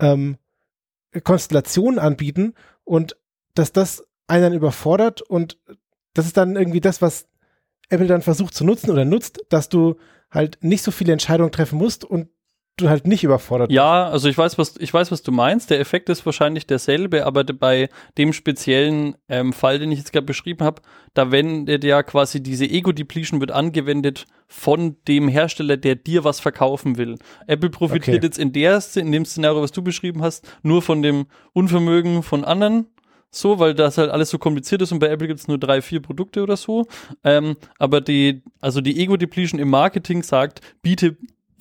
[0.00, 0.38] ähm,
[1.24, 3.16] Konstellationen anbieten und
[3.54, 5.58] dass das einen dann überfordert und
[6.14, 7.28] das ist dann irgendwie das, was
[7.88, 9.96] Apple dann versucht zu nutzen oder nutzt, dass du
[10.30, 12.28] halt nicht so viele Entscheidungen treffen musst und
[12.76, 15.70] du halt nicht überfordert Ja, also ich weiß, was ich weiß, was du meinst.
[15.70, 20.26] Der Effekt ist wahrscheinlich derselbe, aber bei dem speziellen ähm, Fall, den ich jetzt gerade
[20.26, 20.82] beschrieben habe,
[21.12, 26.96] da wendet ja quasi diese Ego-Depletion wird angewendet von dem Hersteller, der dir was verkaufen
[26.96, 27.16] will.
[27.46, 28.26] Apple profitiert Okay.
[28.26, 32.44] jetzt in der in dem Szenario, was du beschrieben hast, nur von dem Unvermögen von
[32.44, 32.86] anderen.
[33.30, 35.82] So, weil das halt alles so kompliziert ist und bei Apple gibt es nur drei,
[35.82, 36.86] vier Produkte oder so.
[37.22, 41.16] Ähm, aber die, also die Ego-Depletion im Marketing sagt, biete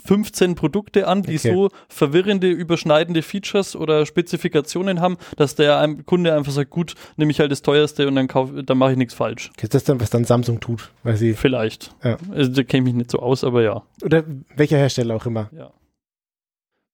[0.05, 1.51] 15 Produkte an, die Okay.
[1.53, 7.39] so verwirrende, überschneidende Features oder Spezifikationen haben, dass der Kunde einfach sagt, gut, nehme ich
[7.39, 9.51] halt das teuerste und dann kauf, dann mache ich nichts falsch.
[9.61, 10.89] Ist das dann, was dann Samsung tut?
[11.03, 11.93] Weil sie, Vielleicht.
[12.03, 12.17] Ja.
[12.31, 13.83] Also, da kenne ich mich nicht so aus, aber ja.
[14.03, 14.23] oder
[14.55, 15.49] welcher Hersteller auch immer.
[15.51, 15.71] ja.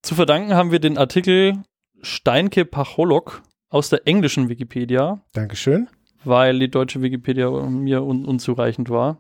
[0.02, 1.54] Zu verdanken haben wir den Artikel
[2.02, 5.88] Steinke Pacholok aus der englischen Wikipedia, Dankeschön.
[6.24, 9.18] weil die deutsche Wikipedia mir un unzureichend war.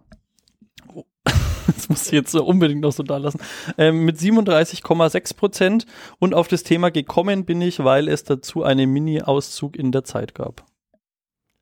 [0.93, 1.03] Oh.
[1.67, 3.39] Das muss ich jetzt unbedingt noch so da lassen.
[3.77, 5.85] Ähm, mit 37,6 Prozent.
[6.19, 10.35] Und auf das Thema gekommen bin ich, weil es dazu einen Mini-Auszug in der Zeit
[10.35, 10.63] gab.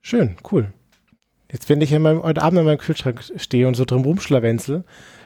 [0.01, 0.73] Schön, cool.
[1.51, 4.83] Jetzt, wenn ich in meinem, heute Abend in meinem Kühlschrank stehe und so drum rumschlawenzel,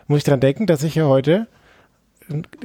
[0.08, 1.48] muss ich dran denken, dass ich ja heute,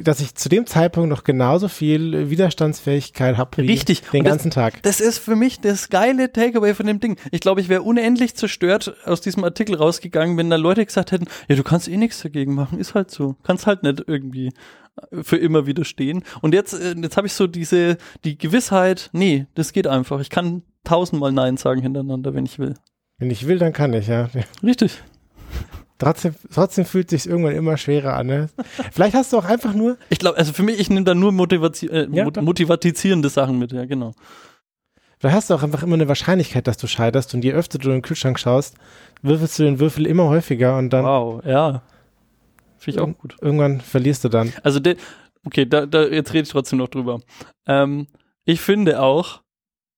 [0.00, 4.02] dass ich zu dem Zeitpunkt noch genauso viel Widerstandsfähigkeit habe wie Richtig.
[4.12, 4.82] den das- ganzen Tag.
[4.82, 7.16] Das ist für mich das geile Takeaway von dem Ding.
[7.30, 11.26] Ich glaube, ich wäre unendlich zerstört aus diesem Artikel rausgegangen, wenn da Leute gesagt hätten,
[11.48, 13.36] ja, du kannst eh nichts dagegen machen, ist halt so.
[13.42, 14.48] Kannst halt nicht irgendwie
[15.10, 16.24] äh, für immer widerstehen.
[16.40, 20.20] Und jetzt, äh, jetzt habe ich so diese, die Gewissheit, nee, das geht einfach.
[20.20, 22.74] Ich kann tausendmal Nein sagen hintereinander, wenn ich will.
[23.18, 24.28] Wenn ich will, dann kann ich, ja.
[24.64, 25.00] Richtig.
[26.02, 28.26] Trotzdem, trotzdem fühlt sich irgendwann immer schwerer an.
[28.26, 28.48] Ne?
[28.90, 31.30] Vielleicht hast du auch einfach nur, Ich glaube, also für mich, ich nehme da nur
[31.30, 34.12] motivati äh, Ja, motivatizierende Sachen mit, ja, genau.
[35.20, 37.88] vielleicht hast du auch einfach immer eine Wahrscheinlichkeit, dass du scheiterst und je öfter du
[37.88, 38.74] in den Kühlschrank schaust,
[39.22, 41.82] würfelst du den Würfel immer häufiger und dann Wow, ja.
[42.78, 43.36] Finde ich auch gut.
[43.40, 44.52] irgendwann verlierst du dann.
[44.64, 44.96] Also, de,
[45.46, 47.20] okay, da, da, jetzt rede ich trotzdem noch drüber.
[47.68, 48.08] Ähm,
[48.44, 49.40] ich finde auch,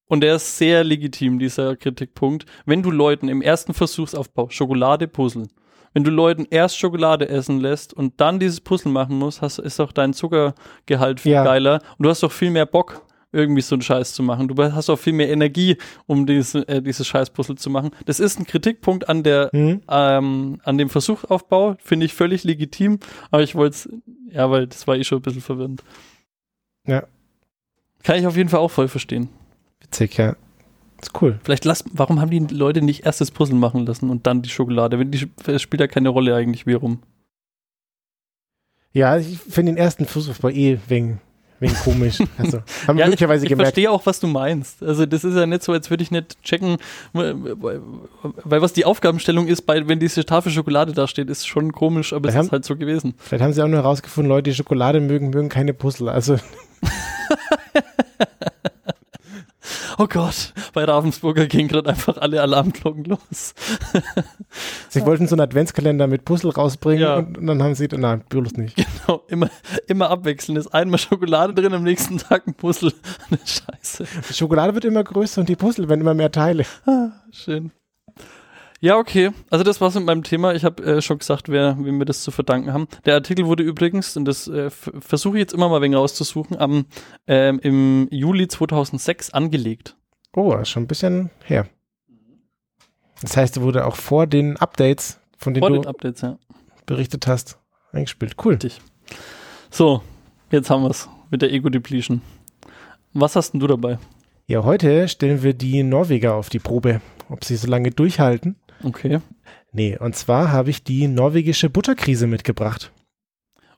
[0.07, 2.45] Und der ist sehr legitim, dieser Kritikpunkt.
[2.67, 5.49] Wenn du Leuten im ersten Versuchsaufbau Schokolade puzzeln,
[5.95, 9.81] wenn du Leuten erst Schokolade essen lässt und dann dieses Puzzle machen musst, hast, ist
[9.81, 11.45] auch dein Zuckergehalt viel Ja.
[11.45, 13.01] geiler und du hast auch viel mehr Bock,
[13.33, 14.47] irgendwie so einen Scheiß zu machen.
[14.47, 15.77] Du hast auch viel mehr Energie,
[16.07, 17.91] um diese, äh, dieses Scheißpuzzle zu machen.
[18.07, 19.81] Das ist ein Kritikpunkt an der, Hm?
[19.89, 23.01] ähm, an dem Versuchaufbau, finde ich völlig legitim,
[23.33, 23.89] aber ich wollte es,
[24.31, 25.83] ja, weil das war eh schon ein bisschen verwirrend.
[26.87, 27.05] Ja.
[28.05, 29.29] Kann ich auf jeden Fall auch voll verstehen.
[29.81, 30.37] Witzig, ja.
[31.07, 31.39] Ist cool.
[31.45, 34.49] Vielleicht lass, warum haben die Leute nicht erst das Puzzle machen lassen und dann die
[34.49, 34.99] Schokolade?
[34.99, 37.01] Wenn die, es spielt ja keine Rolle eigentlich, wie rum.
[38.93, 41.21] Ja, ich finde den ersten Versuch eh wegen,
[41.61, 42.19] wegen komisch.
[42.39, 43.69] Also, haben Ja, möglicherweise ich gemerkt.
[43.75, 44.83] verstehe auch, was du meinst.
[44.83, 46.77] Also das ist ja nicht so, als würde ich nicht checken,
[47.13, 52.13] weil was die Aufgabenstellung ist, bei, wenn diese Tafel Schokolade da steht, ist schon komisch,
[52.13, 53.15] aber es Wir haben- ist halt so gewesen.
[53.19, 56.09] Vielleicht haben sie auch nur herausgefunden, Leute, die Schokolade mögen, mögen keine Puzzle.
[56.09, 56.37] Also,
[59.99, 63.55] Oh Gott, bei Ravensburger gehen gerade einfach alle Alarmglocken los.
[64.89, 67.17] sie wollten so einen Adventskalender mit Puzzle rausbringen Ja.
[67.17, 68.77] und, und dann haben sie, nein, bloß nicht.
[69.07, 69.51] Genau, immer,
[69.87, 70.57] immer abwechseln.
[70.57, 72.93] Ist einmal Schokolade drin, am nächsten Tag ein Puzzle.
[73.45, 74.05] Scheiße.
[74.31, 76.65] Die Schokolade wird immer größer und die Puzzle werden immer mehr Teile.
[76.87, 77.71] Ah, schön.
[78.85, 79.31] Ja, okay.
[79.49, 80.53] Also das war's mit meinem Thema.
[80.53, 82.87] Ich habe äh, schon gesagt, wer, wem wir das zu verdanken haben.
[83.07, 86.85] Der Artikel wurde übrigens, und das äh, versuche ich jetzt immer mal wegen rauszusuchen, am,
[87.27, 89.97] ähm, im Juli 2006 angelegt.
[90.37, 91.67] Oh, schon ein bisschen her.
[93.23, 96.37] Das heißt, er wurde auch vor den Updates, von denen Vor du den Updates, ja.
[96.85, 97.59] berichtet hast,
[97.91, 98.37] eingespielt.
[98.45, 98.53] Cool.
[98.53, 98.83] Richtig.
[99.71, 100.03] So,
[100.51, 102.21] jetzt haben wir's mit der Ego-Depletion.
[103.15, 103.99] Was hast denn du dabei?
[104.47, 108.57] Ja, heute stellen wir die Norweger auf die Probe, ob sie so lange durchhalten.
[108.85, 109.21] Okay.
[109.73, 112.93] Nee, und zwar habe ich die norwegische Butterkrise mitgebracht.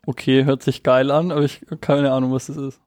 [0.05, 2.81] Okay, hört sich geil an, aber ich habe keine Ahnung, was das ist.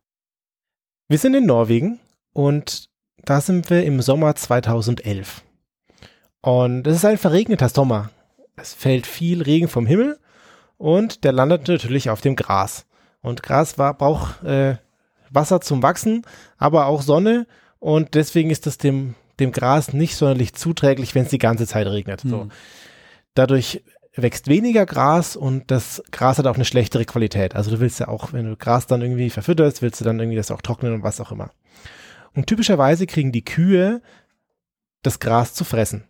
[1.08, 2.00] Wir sind in Norwegen
[2.34, 2.90] und
[3.26, 5.44] da sind wir im Sommer 2011.
[6.42, 8.12] Und es ist ein verregneter Sommer.
[8.56, 10.20] Es fällt viel Regen vom Himmel
[10.78, 12.86] und der landet natürlich auf dem Gras.
[13.22, 14.78] Und Gras war, braucht äh,
[15.30, 16.24] Wasser zum Wachsen,
[16.58, 17.48] aber auch Sonne
[17.80, 21.88] und deswegen ist es dem, dem Gras nicht sonderlich zuträglich, wenn es die ganze Zeit
[21.88, 22.22] regnet.
[22.22, 22.42] So.
[22.42, 22.52] Hm.
[23.34, 23.84] Dadurch
[24.16, 27.56] wächst weniger Gras und das Gras hat auch eine schlechtere Qualität.
[27.56, 30.38] Also du willst ja auch, wenn du Gras dann irgendwie verfütterst, willst du dann irgendwie
[30.38, 31.52] das auch trocknen und was auch immer.
[32.34, 34.02] Und typischerweise kriegen die Kühe
[35.02, 36.04] das Gras zu fressen.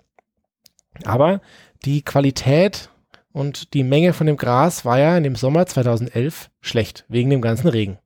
[1.06, 1.42] Aber
[1.86, 2.90] die Qualität
[3.32, 7.42] und die Menge von dem Gras war ja in dem Sommer 2011 schlecht, wegen dem
[7.42, 8.00] ganzen Regen.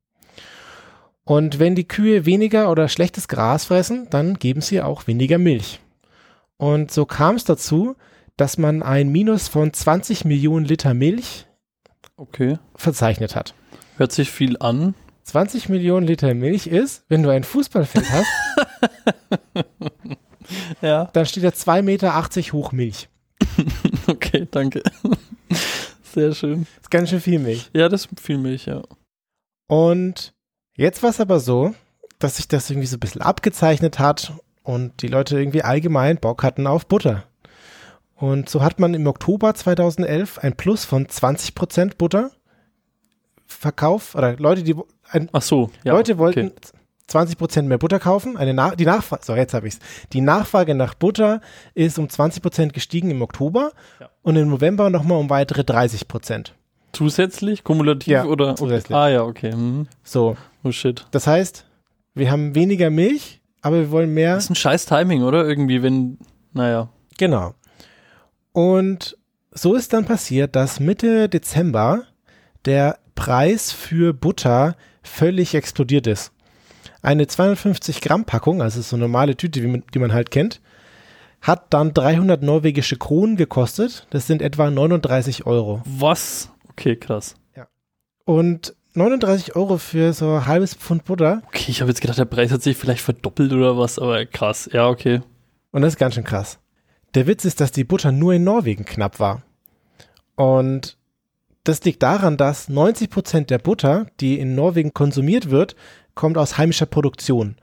[1.25, 5.79] Und wenn die Kühe weniger oder schlechtes Gras fressen, dann geben sie auch weniger Milch.
[6.57, 7.95] Und so kam es dazu,
[8.37, 11.45] dass man ein Minus von 20 Millionen Liter Milch
[12.17, 12.57] Okay.
[12.75, 13.53] verzeichnet hat.
[13.97, 14.95] Hört sich viel an.
[15.23, 18.27] 20 Millionen Liter Milch ist, wenn du ein Fußballfeld hast,
[20.81, 21.05] Ja.
[21.13, 23.07] dann steht da 2,80 Meter hoch Milch.
[24.07, 24.83] Okay, danke.
[26.03, 26.67] Sehr schön.
[26.75, 27.69] Das ist ganz schön viel Milch.
[27.73, 28.81] Ja, das ist viel Milch, ja.
[29.67, 30.33] Und
[30.75, 31.73] jetzt war es aber so,
[32.19, 34.33] dass sich das irgendwie so ein bisschen abgezeichnet hat
[34.63, 37.23] und die Leute irgendwie allgemein Bock hatten auf Butter.
[38.15, 42.31] Und so hat man im Oktober 2011 ein Plus von 20% Butter
[43.45, 44.75] Verkauf oder Leute, die
[45.09, 45.93] ein, Ach so, ja.
[45.93, 46.55] Leute wollten okay.
[47.09, 48.37] 20% mehr Butter kaufen.
[48.37, 49.79] Eine Na die Nachfrage, so jetzt habe ich es.
[50.13, 51.41] Die Nachfrage nach Butter
[51.73, 54.09] ist um 20% gestiegen im Oktober Ja.
[54.21, 56.53] und im November nochmal um weitere 30%.
[56.93, 58.55] Zusätzlich, kumulativ Ja, oder?
[58.55, 58.95] Zusätzlich.
[58.95, 59.51] Ah ja, okay.
[59.51, 59.87] Hm.
[60.03, 61.05] So, Oh shit.
[61.11, 61.65] das heißt,
[62.13, 64.35] wir haben weniger Milch, aber wir wollen mehr.
[64.35, 65.45] Das ist ein scheiß Timing, oder?
[65.45, 66.17] Irgendwie, wenn,
[66.53, 66.89] naja.
[67.17, 67.53] Genau.
[68.51, 69.17] Und
[69.51, 72.03] so ist dann passiert, dass Mitte Dezember
[72.65, 76.31] der Preis für Butter völlig explodiert ist.
[77.01, 80.61] Eine 250 Gramm Packung, also so eine normale Tüte, wie man, die man halt kennt,
[81.41, 84.07] hat dann 300 norwegische Kronen gekostet.
[84.11, 85.81] Das sind etwa 39 Euro.
[85.85, 86.49] Was?
[86.69, 87.35] Okay, krass.
[88.25, 91.41] Und 39 Euro für so ein halbes Pfund Butter.
[91.47, 94.69] Okay, ich habe jetzt gedacht, der Preis hat sich vielleicht verdoppelt oder was, aber krass.
[94.71, 95.21] Ja, okay.
[95.71, 96.59] Und das ist ganz schön krass.
[97.15, 99.41] Der Witz ist, dass die Butter nur in Norwegen knapp war.
[100.35, 100.97] Und
[101.63, 105.75] das liegt daran, dass 90 Prozent der Butter, die in Norwegen konsumiert wird,
[106.13, 107.55] kommt aus heimischer Produktion.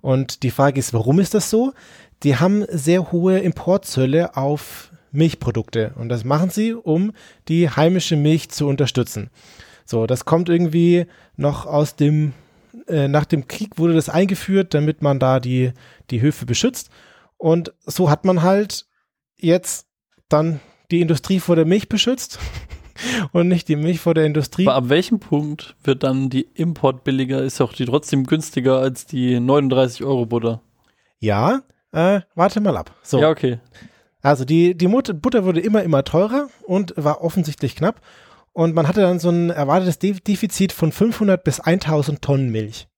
[0.00, 1.74] Und die Frage ist, warum ist das so?
[2.22, 5.92] Die haben sehr hohe Importzölle auf Milchprodukte.
[5.96, 7.12] Und das machen sie, um
[7.48, 9.30] die heimische Milch zu unterstützen.
[9.90, 12.34] So, das kommt irgendwie noch aus dem,
[12.88, 15.72] äh, nach dem Krieg wurde das eingeführt, damit man da die,
[16.10, 16.90] die Höfe beschützt.
[17.38, 18.86] Und so hat man halt
[19.38, 19.86] jetzt
[20.28, 20.60] dann
[20.90, 22.38] die Industrie vor der Milch beschützt
[23.32, 24.68] und nicht die Milch vor der Industrie.
[24.68, 27.42] Aber ab welchem Punkt wird dann die Import billiger?
[27.42, 30.60] Ist auch die trotzdem günstiger als die 39 Euro Butter?
[31.18, 31.62] Ja,
[31.92, 32.94] äh, warte mal ab.
[33.02, 33.22] So.
[33.22, 33.58] Ja, okay.
[34.20, 38.02] Also die, die Butter wurde immer, immer teurer und war offensichtlich knapp.
[38.52, 42.88] Und man hatte dann so ein erwartetes De Defizit von 500 bis 1000 Tonnen Milch.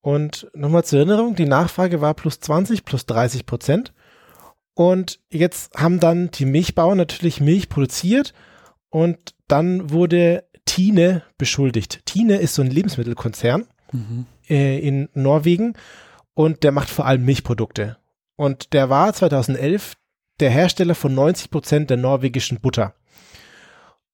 [0.00, 3.94] Und nochmal zur Erinnerung, die Nachfrage war plus 20, plus 30 Prozent.
[4.74, 8.34] Und jetzt haben dann die Milchbauern natürlich Milch produziert
[8.90, 12.04] und dann wurde Tine beschuldigt.
[12.06, 14.26] Tine ist so ein Lebensmittelkonzern Mhm.
[14.48, 15.74] äh, in Norwegen
[16.34, 17.96] und der macht vor allem Milchprodukte.
[18.36, 19.94] Und der war 2011
[20.40, 22.94] der Hersteller von 90 Prozent der norwegischen Butter.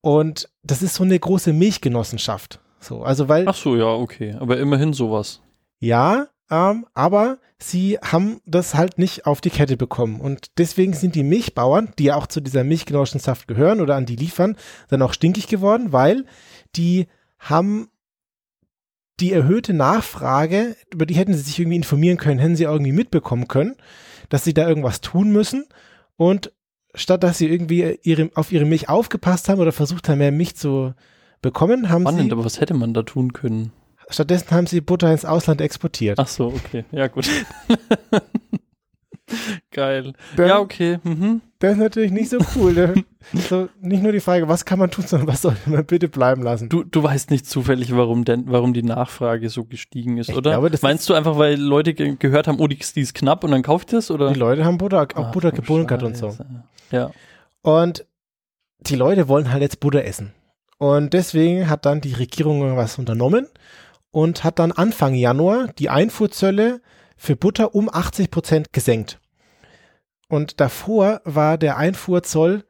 [0.00, 2.60] Und das ist so eine große Milchgenossenschaft.
[2.80, 4.36] So, also weil Ach so, ja, okay.
[4.38, 5.40] Aber immerhin sowas.
[5.78, 10.20] ja, ähm, aber sie haben das halt nicht auf die Kette bekommen.
[10.20, 14.16] Und deswegen sind die Milchbauern, die ja auch zu dieser Milchgenossenschaft gehören oder an die
[14.16, 14.56] liefern,
[14.88, 16.24] dann auch stinkig geworden, weil
[16.74, 17.06] die
[17.38, 17.88] haben
[19.20, 23.46] die erhöhte Nachfrage, über die hätten sie sich irgendwie informieren können, hätten sie irgendwie mitbekommen
[23.48, 23.76] können,
[24.30, 25.66] dass sie da irgendwas tun müssen.
[26.16, 26.52] Und
[26.94, 30.56] statt dass sie irgendwie ihre, auf ihre Milch aufgepasst haben oder versucht haben, mehr Milch
[30.56, 30.94] zu
[31.42, 33.72] bekommen, haben Spannend, sie, aber was hätte man da tun können?
[34.08, 36.18] stattdessen haben sie Butter ins Ausland exportiert.
[36.18, 36.84] Ach so, okay.
[36.90, 37.28] Ja, gut.
[39.70, 40.12] Geil.
[40.36, 40.98] Dann- ja, okay.
[41.04, 41.40] Mhm.
[41.60, 42.72] Das ist natürlich nicht so cool.
[42.72, 42.94] Ne?
[43.48, 46.42] so, nicht nur die Frage, was kann man tun, sondern was soll man bitte bleiben
[46.42, 46.68] lassen.
[46.68, 50.50] Du, du weißt nicht zufällig, warum denn, warum die Nachfrage so gestiegen ist, Ich oder?
[50.52, 53.44] glaube, das Meinst du einfach, weil Leute ge gehört haben, oh, die, die ist knapp
[53.44, 54.32] und dann kauft ihr es, oder?
[54.32, 56.36] Die Leute haben Butter, auch Ach, Butter gebunkert und so.
[56.90, 57.10] Ja.
[57.62, 58.06] Und
[58.80, 60.32] die Leute wollen halt jetzt Butter essen.
[60.78, 63.46] Und deswegen hat dann die Regierung was unternommen
[64.10, 66.80] und hat dann Anfang Januar die Einfuhrzölle
[67.16, 69.20] für Butter um 80 Prozent gesenkt.
[70.28, 72.64] Und davor war der Einfuhrzoll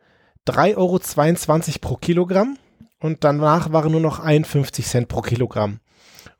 [0.48, 2.58] 3,22 Euro pro Kilogramm
[2.98, 5.80] und danach waren nur noch 51 Cent pro Kilogramm.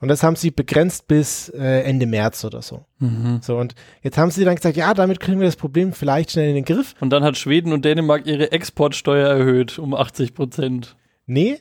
[0.01, 2.85] Und das haben sie begrenzt bis äh, Ende März oder so.
[2.99, 3.41] Mhm.
[3.43, 6.49] So, und jetzt haben sie dann gesagt, ja, damit kriegen wir das Problem vielleicht schnell
[6.49, 6.95] in den Griff.
[7.01, 10.97] Und dann hat Schweden und Dänemark ihre Exportsteuer erhöht um 80 Prozent.
[11.26, 11.59] Nee,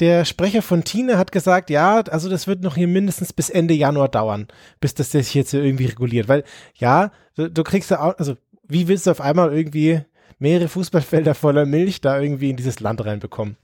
[0.00, 3.74] der Sprecher von Tine hat gesagt, ja, also das wird noch hier mindestens bis Ende
[3.74, 4.46] Januar dauern,
[4.80, 6.28] bis das sich jetzt irgendwie reguliert.
[6.28, 6.44] Weil,
[6.74, 8.36] ja, du, du kriegst ja auch, also
[8.68, 10.02] wie willst du auf einmal irgendwie
[10.38, 13.56] mehrere Fußballfelder voller Milch da irgendwie in dieses Land reinbekommen?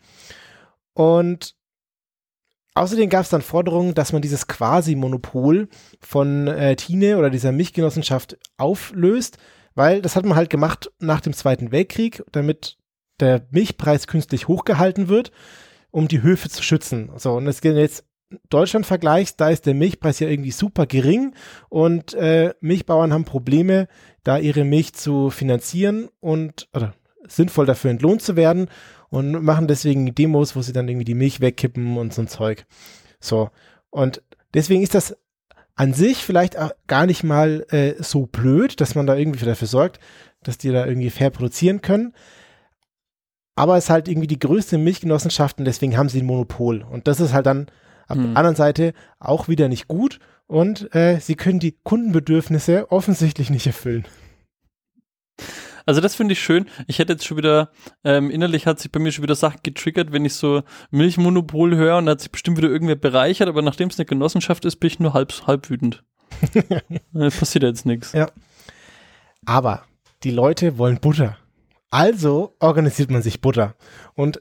[0.94, 1.54] Und
[2.74, 5.68] außerdem gab es dann Forderungen, dass man dieses Quasi-Monopol
[6.00, 9.38] von äh, Tine oder dieser Milchgenossenschaft auflöst,
[9.74, 12.78] weil das hat man halt gemacht nach dem Zweiten Weltkrieg, damit
[13.20, 15.32] der Milchpreis künstlich hochgehalten wird,
[15.90, 17.10] um die Höfe zu schützen.
[17.16, 18.04] So, und das gilt jetzt
[18.48, 21.34] Deutschland vergleichst, da ist der Milchpreis ja irgendwie super gering
[21.68, 23.88] und äh, Milchbauern haben Probleme,
[24.24, 26.94] da ihre Milch zu finanzieren und oder
[27.28, 28.68] sinnvoll dafür entlohnt zu werden
[29.12, 32.64] und machen deswegen Demos, wo sie dann irgendwie die Milch wegkippen und so ein Zeug.
[33.20, 33.50] So.
[33.90, 34.22] Und
[34.54, 35.14] deswegen ist das
[35.74, 39.68] an sich vielleicht auch gar nicht mal äh, so blöd, dass man da irgendwie dafür
[39.68, 40.00] sorgt,
[40.42, 42.14] dass die da irgendwie fair produzieren können.
[43.54, 46.82] Aber es ist halt irgendwie die größte Milchgenossenschaft und deswegen haben sie ein Monopol.
[46.82, 47.66] Und das ist halt dann
[48.08, 48.28] auf Hm.
[48.28, 50.20] der anderen Seite auch wieder nicht gut.
[50.46, 54.06] Und äh, sie können die Kundenbedürfnisse offensichtlich nicht erfüllen.
[55.86, 56.66] Also das finde ich schön.
[56.86, 57.70] Ich hätte jetzt schon wieder,
[58.04, 61.96] ähm, innerlich hat sich bei mir schon wieder Sachen getriggert, wenn ich so Milchmonopol höre
[61.98, 64.88] und da hat sich bestimmt wieder irgendwer bereichert, aber nachdem es eine Genossenschaft ist, bin
[64.88, 66.02] ich nur halb, halb wütend.
[66.54, 68.12] äh, passiert jetzt nichts.
[68.12, 68.30] Ja.
[69.44, 69.82] Aber
[70.22, 71.36] die Leute wollen Butter.
[71.90, 73.74] Also organisiert man sich Butter.
[74.14, 74.40] Und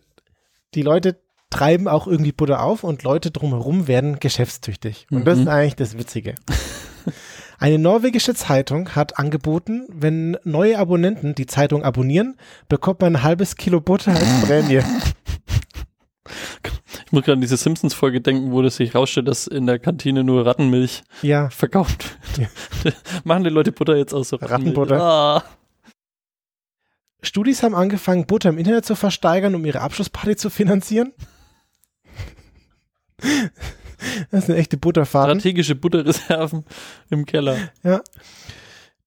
[0.73, 1.19] die Leute
[1.49, 5.05] treiben auch irgendwie Butter auf und Leute drumherum werden geschäftstüchtig.
[5.11, 5.41] Und das Mhm.
[5.43, 6.35] ist eigentlich das Witzige.
[7.61, 12.35] Eine norwegische Zeitung hat angeboten, wenn neue Abonnenten die Zeitung abonnieren,
[12.67, 14.81] bekommt man ein halbes Kilo Butter als Prämie.
[17.05, 20.23] Ich muss gerade an diese Simpsons-Folge denken, wo das sich rausstellt, dass in der Kantine
[20.23, 22.95] nur Rattenmilch Ja, verkauft wird.
[23.25, 24.37] Machen die Leute Butter jetzt aus so?
[24.37, 25.01] Rattenbutter.
[25.01, 25.43] Ah.
[27.21, 31.11] Studis haben angefangen, Butter im Internet zu versteigern, um ihre Abschlussparty zu finanzieren.
[34.31, 35.29] Das ist eine echte Butterfarm.
[35.39, 36.65] Strategische Butterreserven
[37.09, 37.57] im Keller.
[37.83, 38.01] Ja.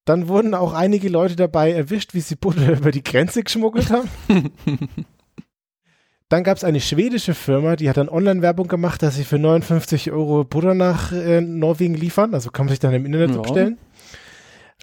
[0.04, 4.08] Dann wurden auch einige Leute dabei erwischt, wie sie Butter über die Grenze geschmuggelt haben.
[6.30, 10.10] Dann gab es eine schwedische Firma, die hat dann Online-Werbung gemacht, dass sie für 59
[10.10, 12.34] Euro Butter nach äh, Norwegen liefern.
[12.34, 13.42] Also kann man sich dann im Internet Ja.
[13.42, 13.78] bestellen.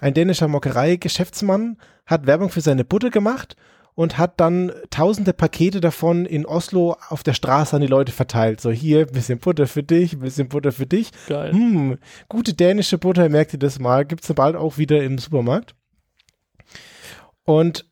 [0.00, 3.56] Ein dänischer Molkerei-Geschäftsmann hat Werbung für seine Butter gemacht
[3.94, 8.60] und hat dann tausende Pakete davon in Oslo auf der Straße an die Leute verteilt.
[8.60, 11.10] So hier, bisschen Butter für dich, bisschen Butter für dich.
[11.28, 11.52] Geil.
[11.52, 15.74] Hm, gute dänische Butter, merkt ihr das mal, gibt es bald auch wieder im Supermarkt.
[17.44, 17.86] Und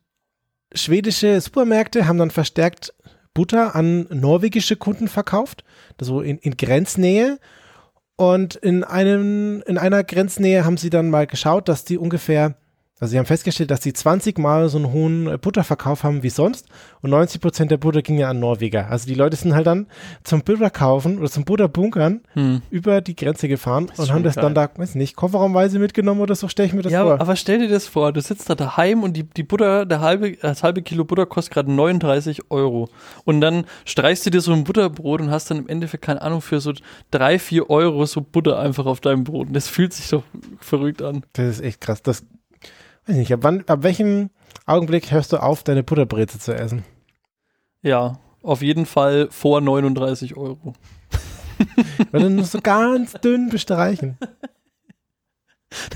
[0.73, 2.95] schwedische Supermärkte haben dann verstärkt
[3.35, 5.65] Butter an norwegische Kunden verkauft,
[6.01, 7.39] so in, in Grenznähe.
[8.17, 12.57] Und in einem, in einer Grenznähe haben sie dann mal geschaut, dass die ungefähr
[13.01, 16.31] also sie haben festgestellt, dass sie 20 Mal so einen hohen äh, Butterverkauf haben wie
[16.31, 16.67] sonst
[17.03, 18.89] und 90 Prozent der Butter ging ja an Norweger.
[18.91, 19.87] Also die Leute sind halt dann
[20.23, 22.63] zum Butterkaufen oder zum Butterbunkern Hm.
[22.71, 24.69] über die Grenze gefahren und haben das dann geil.
[24.75, 27.21] da, weiß nicht, kofferraumweise mitgenommen oder so, stelle ich mir das ja, vor.
[27.21, 30.33] aber stell dir das vor, du sitzt da daheim und die, die Butter, der halbe,
[30.37, 32.89] das halbe Kilo Butter kostet gerade 39 Euro.
[33.25, 36.41] Und dann streichst du dir so ein Butterbrot und hast dann im Endeffekt, keine Ahnung,
[36.43, 36.73] für so
[37.11, 39.49] drei, vier Euro so Butter einfach auf deinem Brot.
[39.49, 40.23] Und das fühlt sich doch
[40.61, 41.23] verrückt an.
[41.33, 42.03] Das ist echt krass.
[42.03, 42.25] Das,
[43.07, 44.31] weiß nicht, ab, wann, ab welchem
[44.67, 46.85] Augenblick hörst du auf, deine Butterbreze zu essen?
[47.83, 50.75] Ja, auf jeden Fall vor 39 Euro.
[52.11, 54.19] Weil dann nur so ganz dünn bestreichen.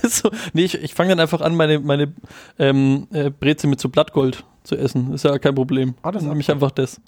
[0.00, 2.14] Das so, nee, ich, ich fange dann einfach an, meine, meine
[2.60, 5.12] ähm, äh, Breze mit so Blattgold zu essen.
[5.12, 5.96] Ist ja kein Problem.
[6.02, 7.00] Ah, das Dann nehme ich einfach das.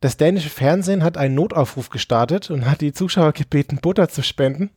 [0.00, 4.70] Das dänische Fernsehen hat einen Notaufruf gestartet und hat die Zuschauer gebeten, Butter zu spenden.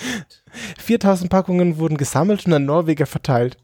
[0.78, 3.56] 4000 Packungen wurden gesammelt und an Norweger verteilt.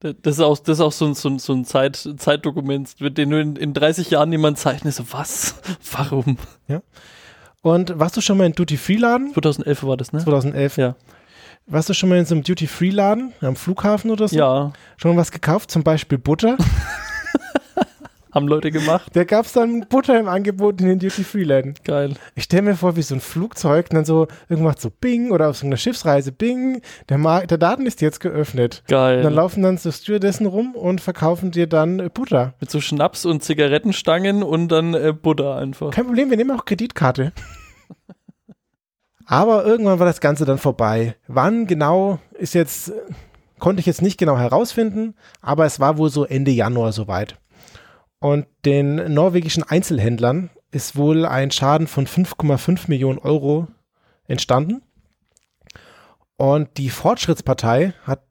[0.00, 3.18] Das ist auch, das ist auch so, ein- so, ein- so ein Zeit, Zeitdokument, mit
[3.18, 4.94] dem du in, in 30 Jahren jemand zeichnet.
[4.94, 5.54] So, was?
[5.92, 6.38] Warum?
[7.62, 9.32] Und warst du schon mal in Duty-Free-Laden?
[9.34, 10.18] 2011 war das, ne?
[10.18, 10.76] 2011.
[10.78, 10.96] Ja.
[11.66, 14.34] Warst du schon mal in so einem Duty-Free-Laden am Flughafen oder so?
[14.36, 15.70] Ja, Schon mal was gekauft?
[15.70, 16.56] Zum Beispiel Butter?
[18.32, 19.10] haben Leute gemacht.
[19.12, 21.74] Da gab es dann Butter im Angebot in den Duty-Free-Läden.
[21.84, 22.14] Geil.
[22.34, 25.58] Ich stelle mir vor, wie so ein Flugzeug dann so irgendwas so Bing oder auf
[25.58, 28.82] so einer Schiffsreise Bing, der, Mar der Daten ist jetzt geöffnet.
[28.88, 29.18] Geil.
[29.18, 32.54] Und dann laufen dann so Stewardessen rum und verkaufen dir dann äh, Butter.
[32.60, 35.90] Mit so Schnaps und Zigarettenstangen und dann äh, Butter einfach.
[35.90, 37.32] Kein Problem, wir nehmen auch Kreditkarte.
[39.26, 41.16] Aber irgendwann war das Ganze dann vorbei.
[41.28, 42.92] Wann genau ist jetzt, äh,
[43.58, 47.36] konnte ich jetzt nicht genau herausfinden, aber es war wohl so Ende Januar soweit.
[48.22, 53.66] Und den norwegischen Einzelhändlern ist wohl ein Schaden von 5,5 Millionen Euro
[54.28, 54.80] entstanden.
[56.36, 58.22] Und die Fortschrittspartei hat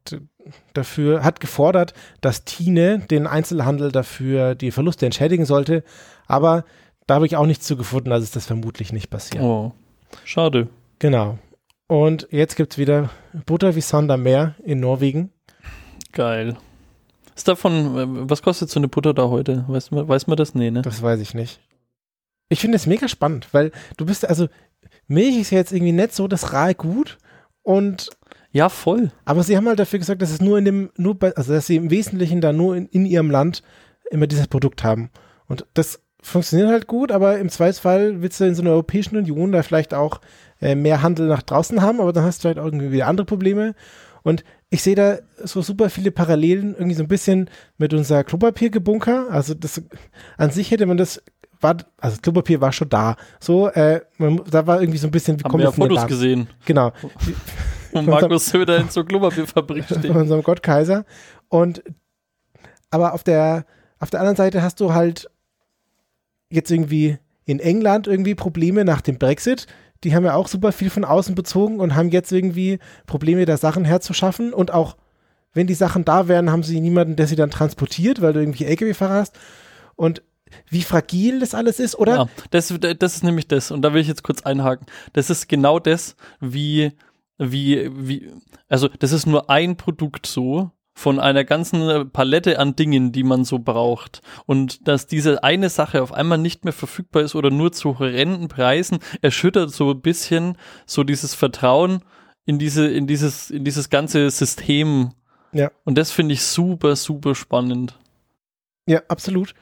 [0.74, 5.84] dafür, hat gefordert, dass Tine den Einzelhandel dafür die Verluste entschädigen sollte.
[6.26, 6.64] Aber
[7.06, 9.44] da habe ich auch nichts zu gefunden, also ist das vermutlich nicht passiert.
[9.44, 9.74] Oh.
[10.24, 10.70] Schade.
[11.00, 11.38] Genau.
[11.88, 13.10] Und jetzt gibt es wieder
[13.46, 15.32] Butter wie Sand am Meer in Norwegen.
[16.14, 16.56] Geil.
[17.42, 19.66] Ist davon, äh, was kostet so eine Butter da heute?
[19.68, 20.54] Weiß man, weiß man das?
[20.54, 20.84] Nee, ne?
[20.84, 21.60] Das weiß ich nicht.
[22.50, 24.48] Ich finde es mega spannend, weil du bist, also
[25.08, 27.18] Milch ist ja jetzt irgendwie nicht so das rahe Gut
[27.64, 28.12] und
[28.52, 29.10] Ja, voll.
[29.26, 31.66] aber sie haben halt dafür gesagt, dass es nur in dem, nur bei, also dass
[31.66, 33.64] sie im Wesentlichen da nur in, in ihrem Land
[34.12, 35.10] immer dieses Produkt haben.
[35.48, 39.52] Und das funktioniert halt gut, aber im Zweifelsfall willst du in so einer Europäischen Union
[39.52, 40.22] da vielleicht auch
[40.62, 43.74] äh, mehr Handel nach draußen haben, aber dann hast du halt irgendwie wieder andere Probleme.
[44.22, 49.28] Und ich sehe da so super viele Parallelen, irgendwie so ein bisschen mit unser Klopapiergebunker.
[49.30, 49.82] Also das
[50.38, 51.22] an sich hätte man das
[51.60, 53.18] war, also das Klopapier war schon da.
[53.40, 56.08] So, äh, man, da war irgendwie so ein bisschen, wie Haben kommt wir ja Fotos
[56.08, 56.92] gesehen, Genau.
[57.92, 60.12] wo Markus Söder in so Klopapierfabrik von steht.
[60.12, 61.06] unserem Gott Kaiser.
[61.50, 61.84] Und
[62.90, 63.66] aber auf der
[64.00, 65.30] auf der anderen Seite hast du halt
[66.50, 69.68] jetzt irgendwie in England irgendwie Probleme nach dem Brexit.
[70.04, 73.58] Die haben ja auch super viel von außen bezogen und haben jetzt irgendwie Probleme, da
[73.58, 74.54] Sachen herzuschaffen.
[74.54, 74.98] Und auch
[75.54, 78.66] wenn die Sachen da wären, haben sie niemanden, der sie dann transportiert, weil du irgendwie
[78.66, 79.38] LKW-Fahrer hast.
[79.96, 80.24] Und
[80.70, 82.16] wie fragil das alles ist, oder?
[82.16, 83.72] Ja, das, das ist nämlich das.
[83.72, 84.88] Und da will ich jetzt kurz einhaken.
[85.14, 86.92] Das ist genau das, wie,
[87.38, 88.32] wie, wie,
[88.68, 93.44] also das ist nur ein Produkt so von einer ganzen Palette an Dingen, die man
[93.46, 94.22] so braucht.
[94.46, 98.48] Und dass diese eine Sache auf einmal nicht mehr verfügbar ist oder nur zu horrenden
[98.48, 102.04] Preisen, erschüttert so ein bisschen so dieses Vertrauen
[102.46, 105.12] in diese, in dieses, in dieses ganze System.
[105.54, 105.72] Ja.
[105.86, 107.98] Und das finde ich super, super spannend.
[108.86, 109.54] Ja, absolut.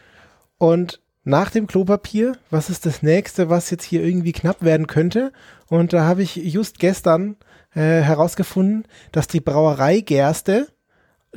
[0.57, 5.31] Und nach dem Klopapier, was ist das nächste, was jetzt hier irgendwie knapp werden könnte?
[5.67, 7.37] Und da habe ich just gestern
[7.73, 10.67] äh, herausgefunden, dass die Brauereigerste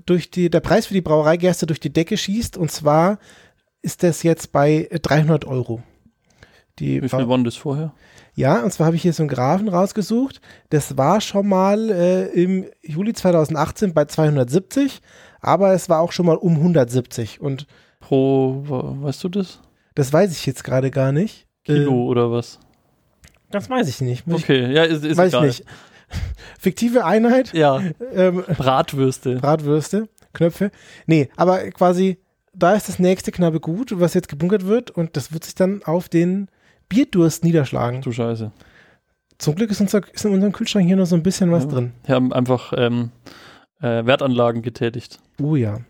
[0.06, 2.56] durch die, der Preis für die Brauereigerste durch die Decke schießt.
[2.56, 3.18] Und zwar
[3.82, 5.82] ist das jetzt bei 300 Euro.
[6.78, 7.92] Die Wie viel waren das vorher?
[8.34, 10.40] ja, und zwar habe ich hier so einen Graphen rausgesucht.
[10.70, 15.02] Das war schon mal äh, im Juli 2018 bei 270,
[15.40, 17.40] aber es war auch schon mal um 170.
[17.42, 17.66] Und
[18.00, 19.60] Pro, weißt du das?
[19.94, 21.46] das weiß ich jetzt gerade gar nicht.
[21.64, 22.56] Kilo oder was?
[22.56, 24.26] Äh, das weiß ich nicht.
[24.26, 25.48] Muss Okay, ja, ist, ich, ist weiß egal.
[25.48, 25.70] ich nicht.
[26.58, 27.80] Fiktive Einheit, Ja,
[28.14, 29.36] ähm, Bratwürste.
[29.36, 30.70] Bratwürste, Knöpfe.
[31.06, 32.18] Nee, aber quasi,
[32.54, 35.82] da ist das nächste knappe Gut, was jetzt gebunkert wird und das wird sich dann
[35.84, 36.48] auf den
[36.88, 38.02] Bierdurst niederschlagen.
[38.02, 38.52] Du Scheiße.
[39.38, 41.70] Zum Glück ist, unser, ist in unserem Kühlschrank hier noch so ein bisschen was Ja.
[41.70, 41.92] drin.
[42.04, 43.10] Wir haben einfach ähm,
[43.80, 45.18] äh, Wertanlagen getätigt.
[45.40, 45.80] Oh ja.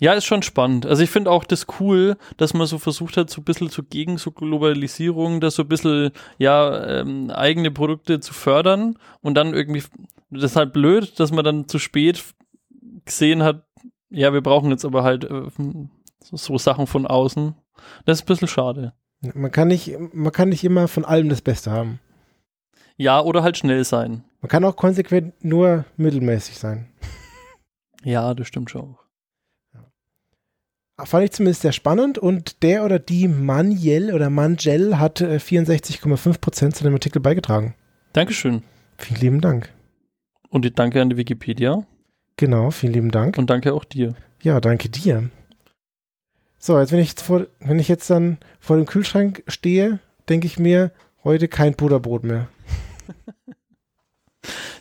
[0.00, 0.86] Ja, ist schon spannend.
[0.86, 3.82] Also ich finde auch das cool, dass man so versucht hat, so ein bisschen so
[3.82, 9.54] gegen so Globalisierung, da so ein bisschen, ja, ähm, eigene Produkte zu fördern und dann
[9.54, 9.82] irgendwie,
[10.30, 12.22] das ist halt blöd, dass man dann zu spät
[13.04, 13.66] gesehen hat,
[14.10, 15.48] ja, wir brauchen jetzt aber halt äh,
[16.22, 17.54] so, so Sachen von außen.
[18.04, 18.92] Das ist ein bisschen schade.
[19.20, 21.98] Man kann nicht, man kann nicht immer von allem das Beste haben.
[22.96, 24.24] Ja, oder halt schnell sein.
[24.40, 26.88] Man kann auch konsequent nur mittelmäßig sein.
[28.04, 29.07] Ja, das stimmt schon auch.
[31.04, 36.40] Fand ich zumindest sehr spannend und der oder die Manjel oder Manjel hat äh, 64,5
[36.40, 37.74] Prozent zu dem Artikel beigetragen.
[38.12, 38.62] Dankeschön.
[38.96, 39.72] Vielen lieben Dank.
[40.48, 41.86] Und danke an die Wikipedia.
[42.36, 43.38] Genau, vielen lieben Dank.
[43.38, 44.14] Und danke auch dir.
[44.42, 45.30] Ja, danke dir.
[46.58, 50.48] So, jetzt wenn ich jetzt vor, wenn ich jetzt dann vor dem Kühlschrank stehe, denke
[50.48, 50.90] ich mir,
[51.22, 52.48] heute kein Butterbrot mehr.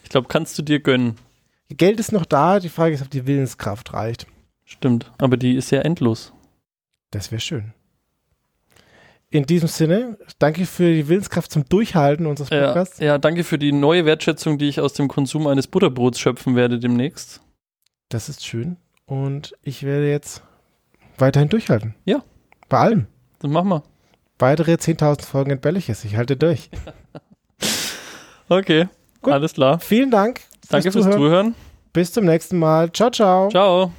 [0.04, 1.16] Ich glaube, kannst du dir gönnen.
[1.68, 4.26] Geld ist noch da, die Frage ist, ob die Willenskraft reicht.
[4.70, 6.34] Stimmt, aber die ist ja endlos.
[7.12, 7.74] Das wäre schön.
[9.30, 13.00] In diesem Sinne, danke für die Willenskraft zum Durchhalten unseres Ja, Podcasts.
[13.00, 16.80] ja, danke für die neue Wertschätzung, die ich aus dem Konsum eines Butterbrots schöpfen werde
[16.80, 17.42] demnächst.
[18.10, 18.76] Das ist schön.
[19.06, 20.44] Und ich werde jetzt
[21.18, 21.96] weiterhin durchhalten.
[22.06, 22.24] Ja.
[22.70, 23.08] Bei allem.
[23.40, 23.84] Das machen wir.
[24.38, 26.04] Weitere 10.000 Folgen entbelliches.
[26.06, 26.70] Ich halte durch.
[28.50, 28.88] Okay,
[29.22, 29.34] Gut.
[29.34, 29.78] alles klar.
[29.80, 30.40] Vielen Dank.
[30.70, 31.20] Danke fürs Zuhören.
[31.20, 31.56] Zuhören.
[31.92, 32.90] Bis zum nächsten Mal.
[32.94, 33.50] Ciao, ciao.
[33.50, 33.92] Ciao.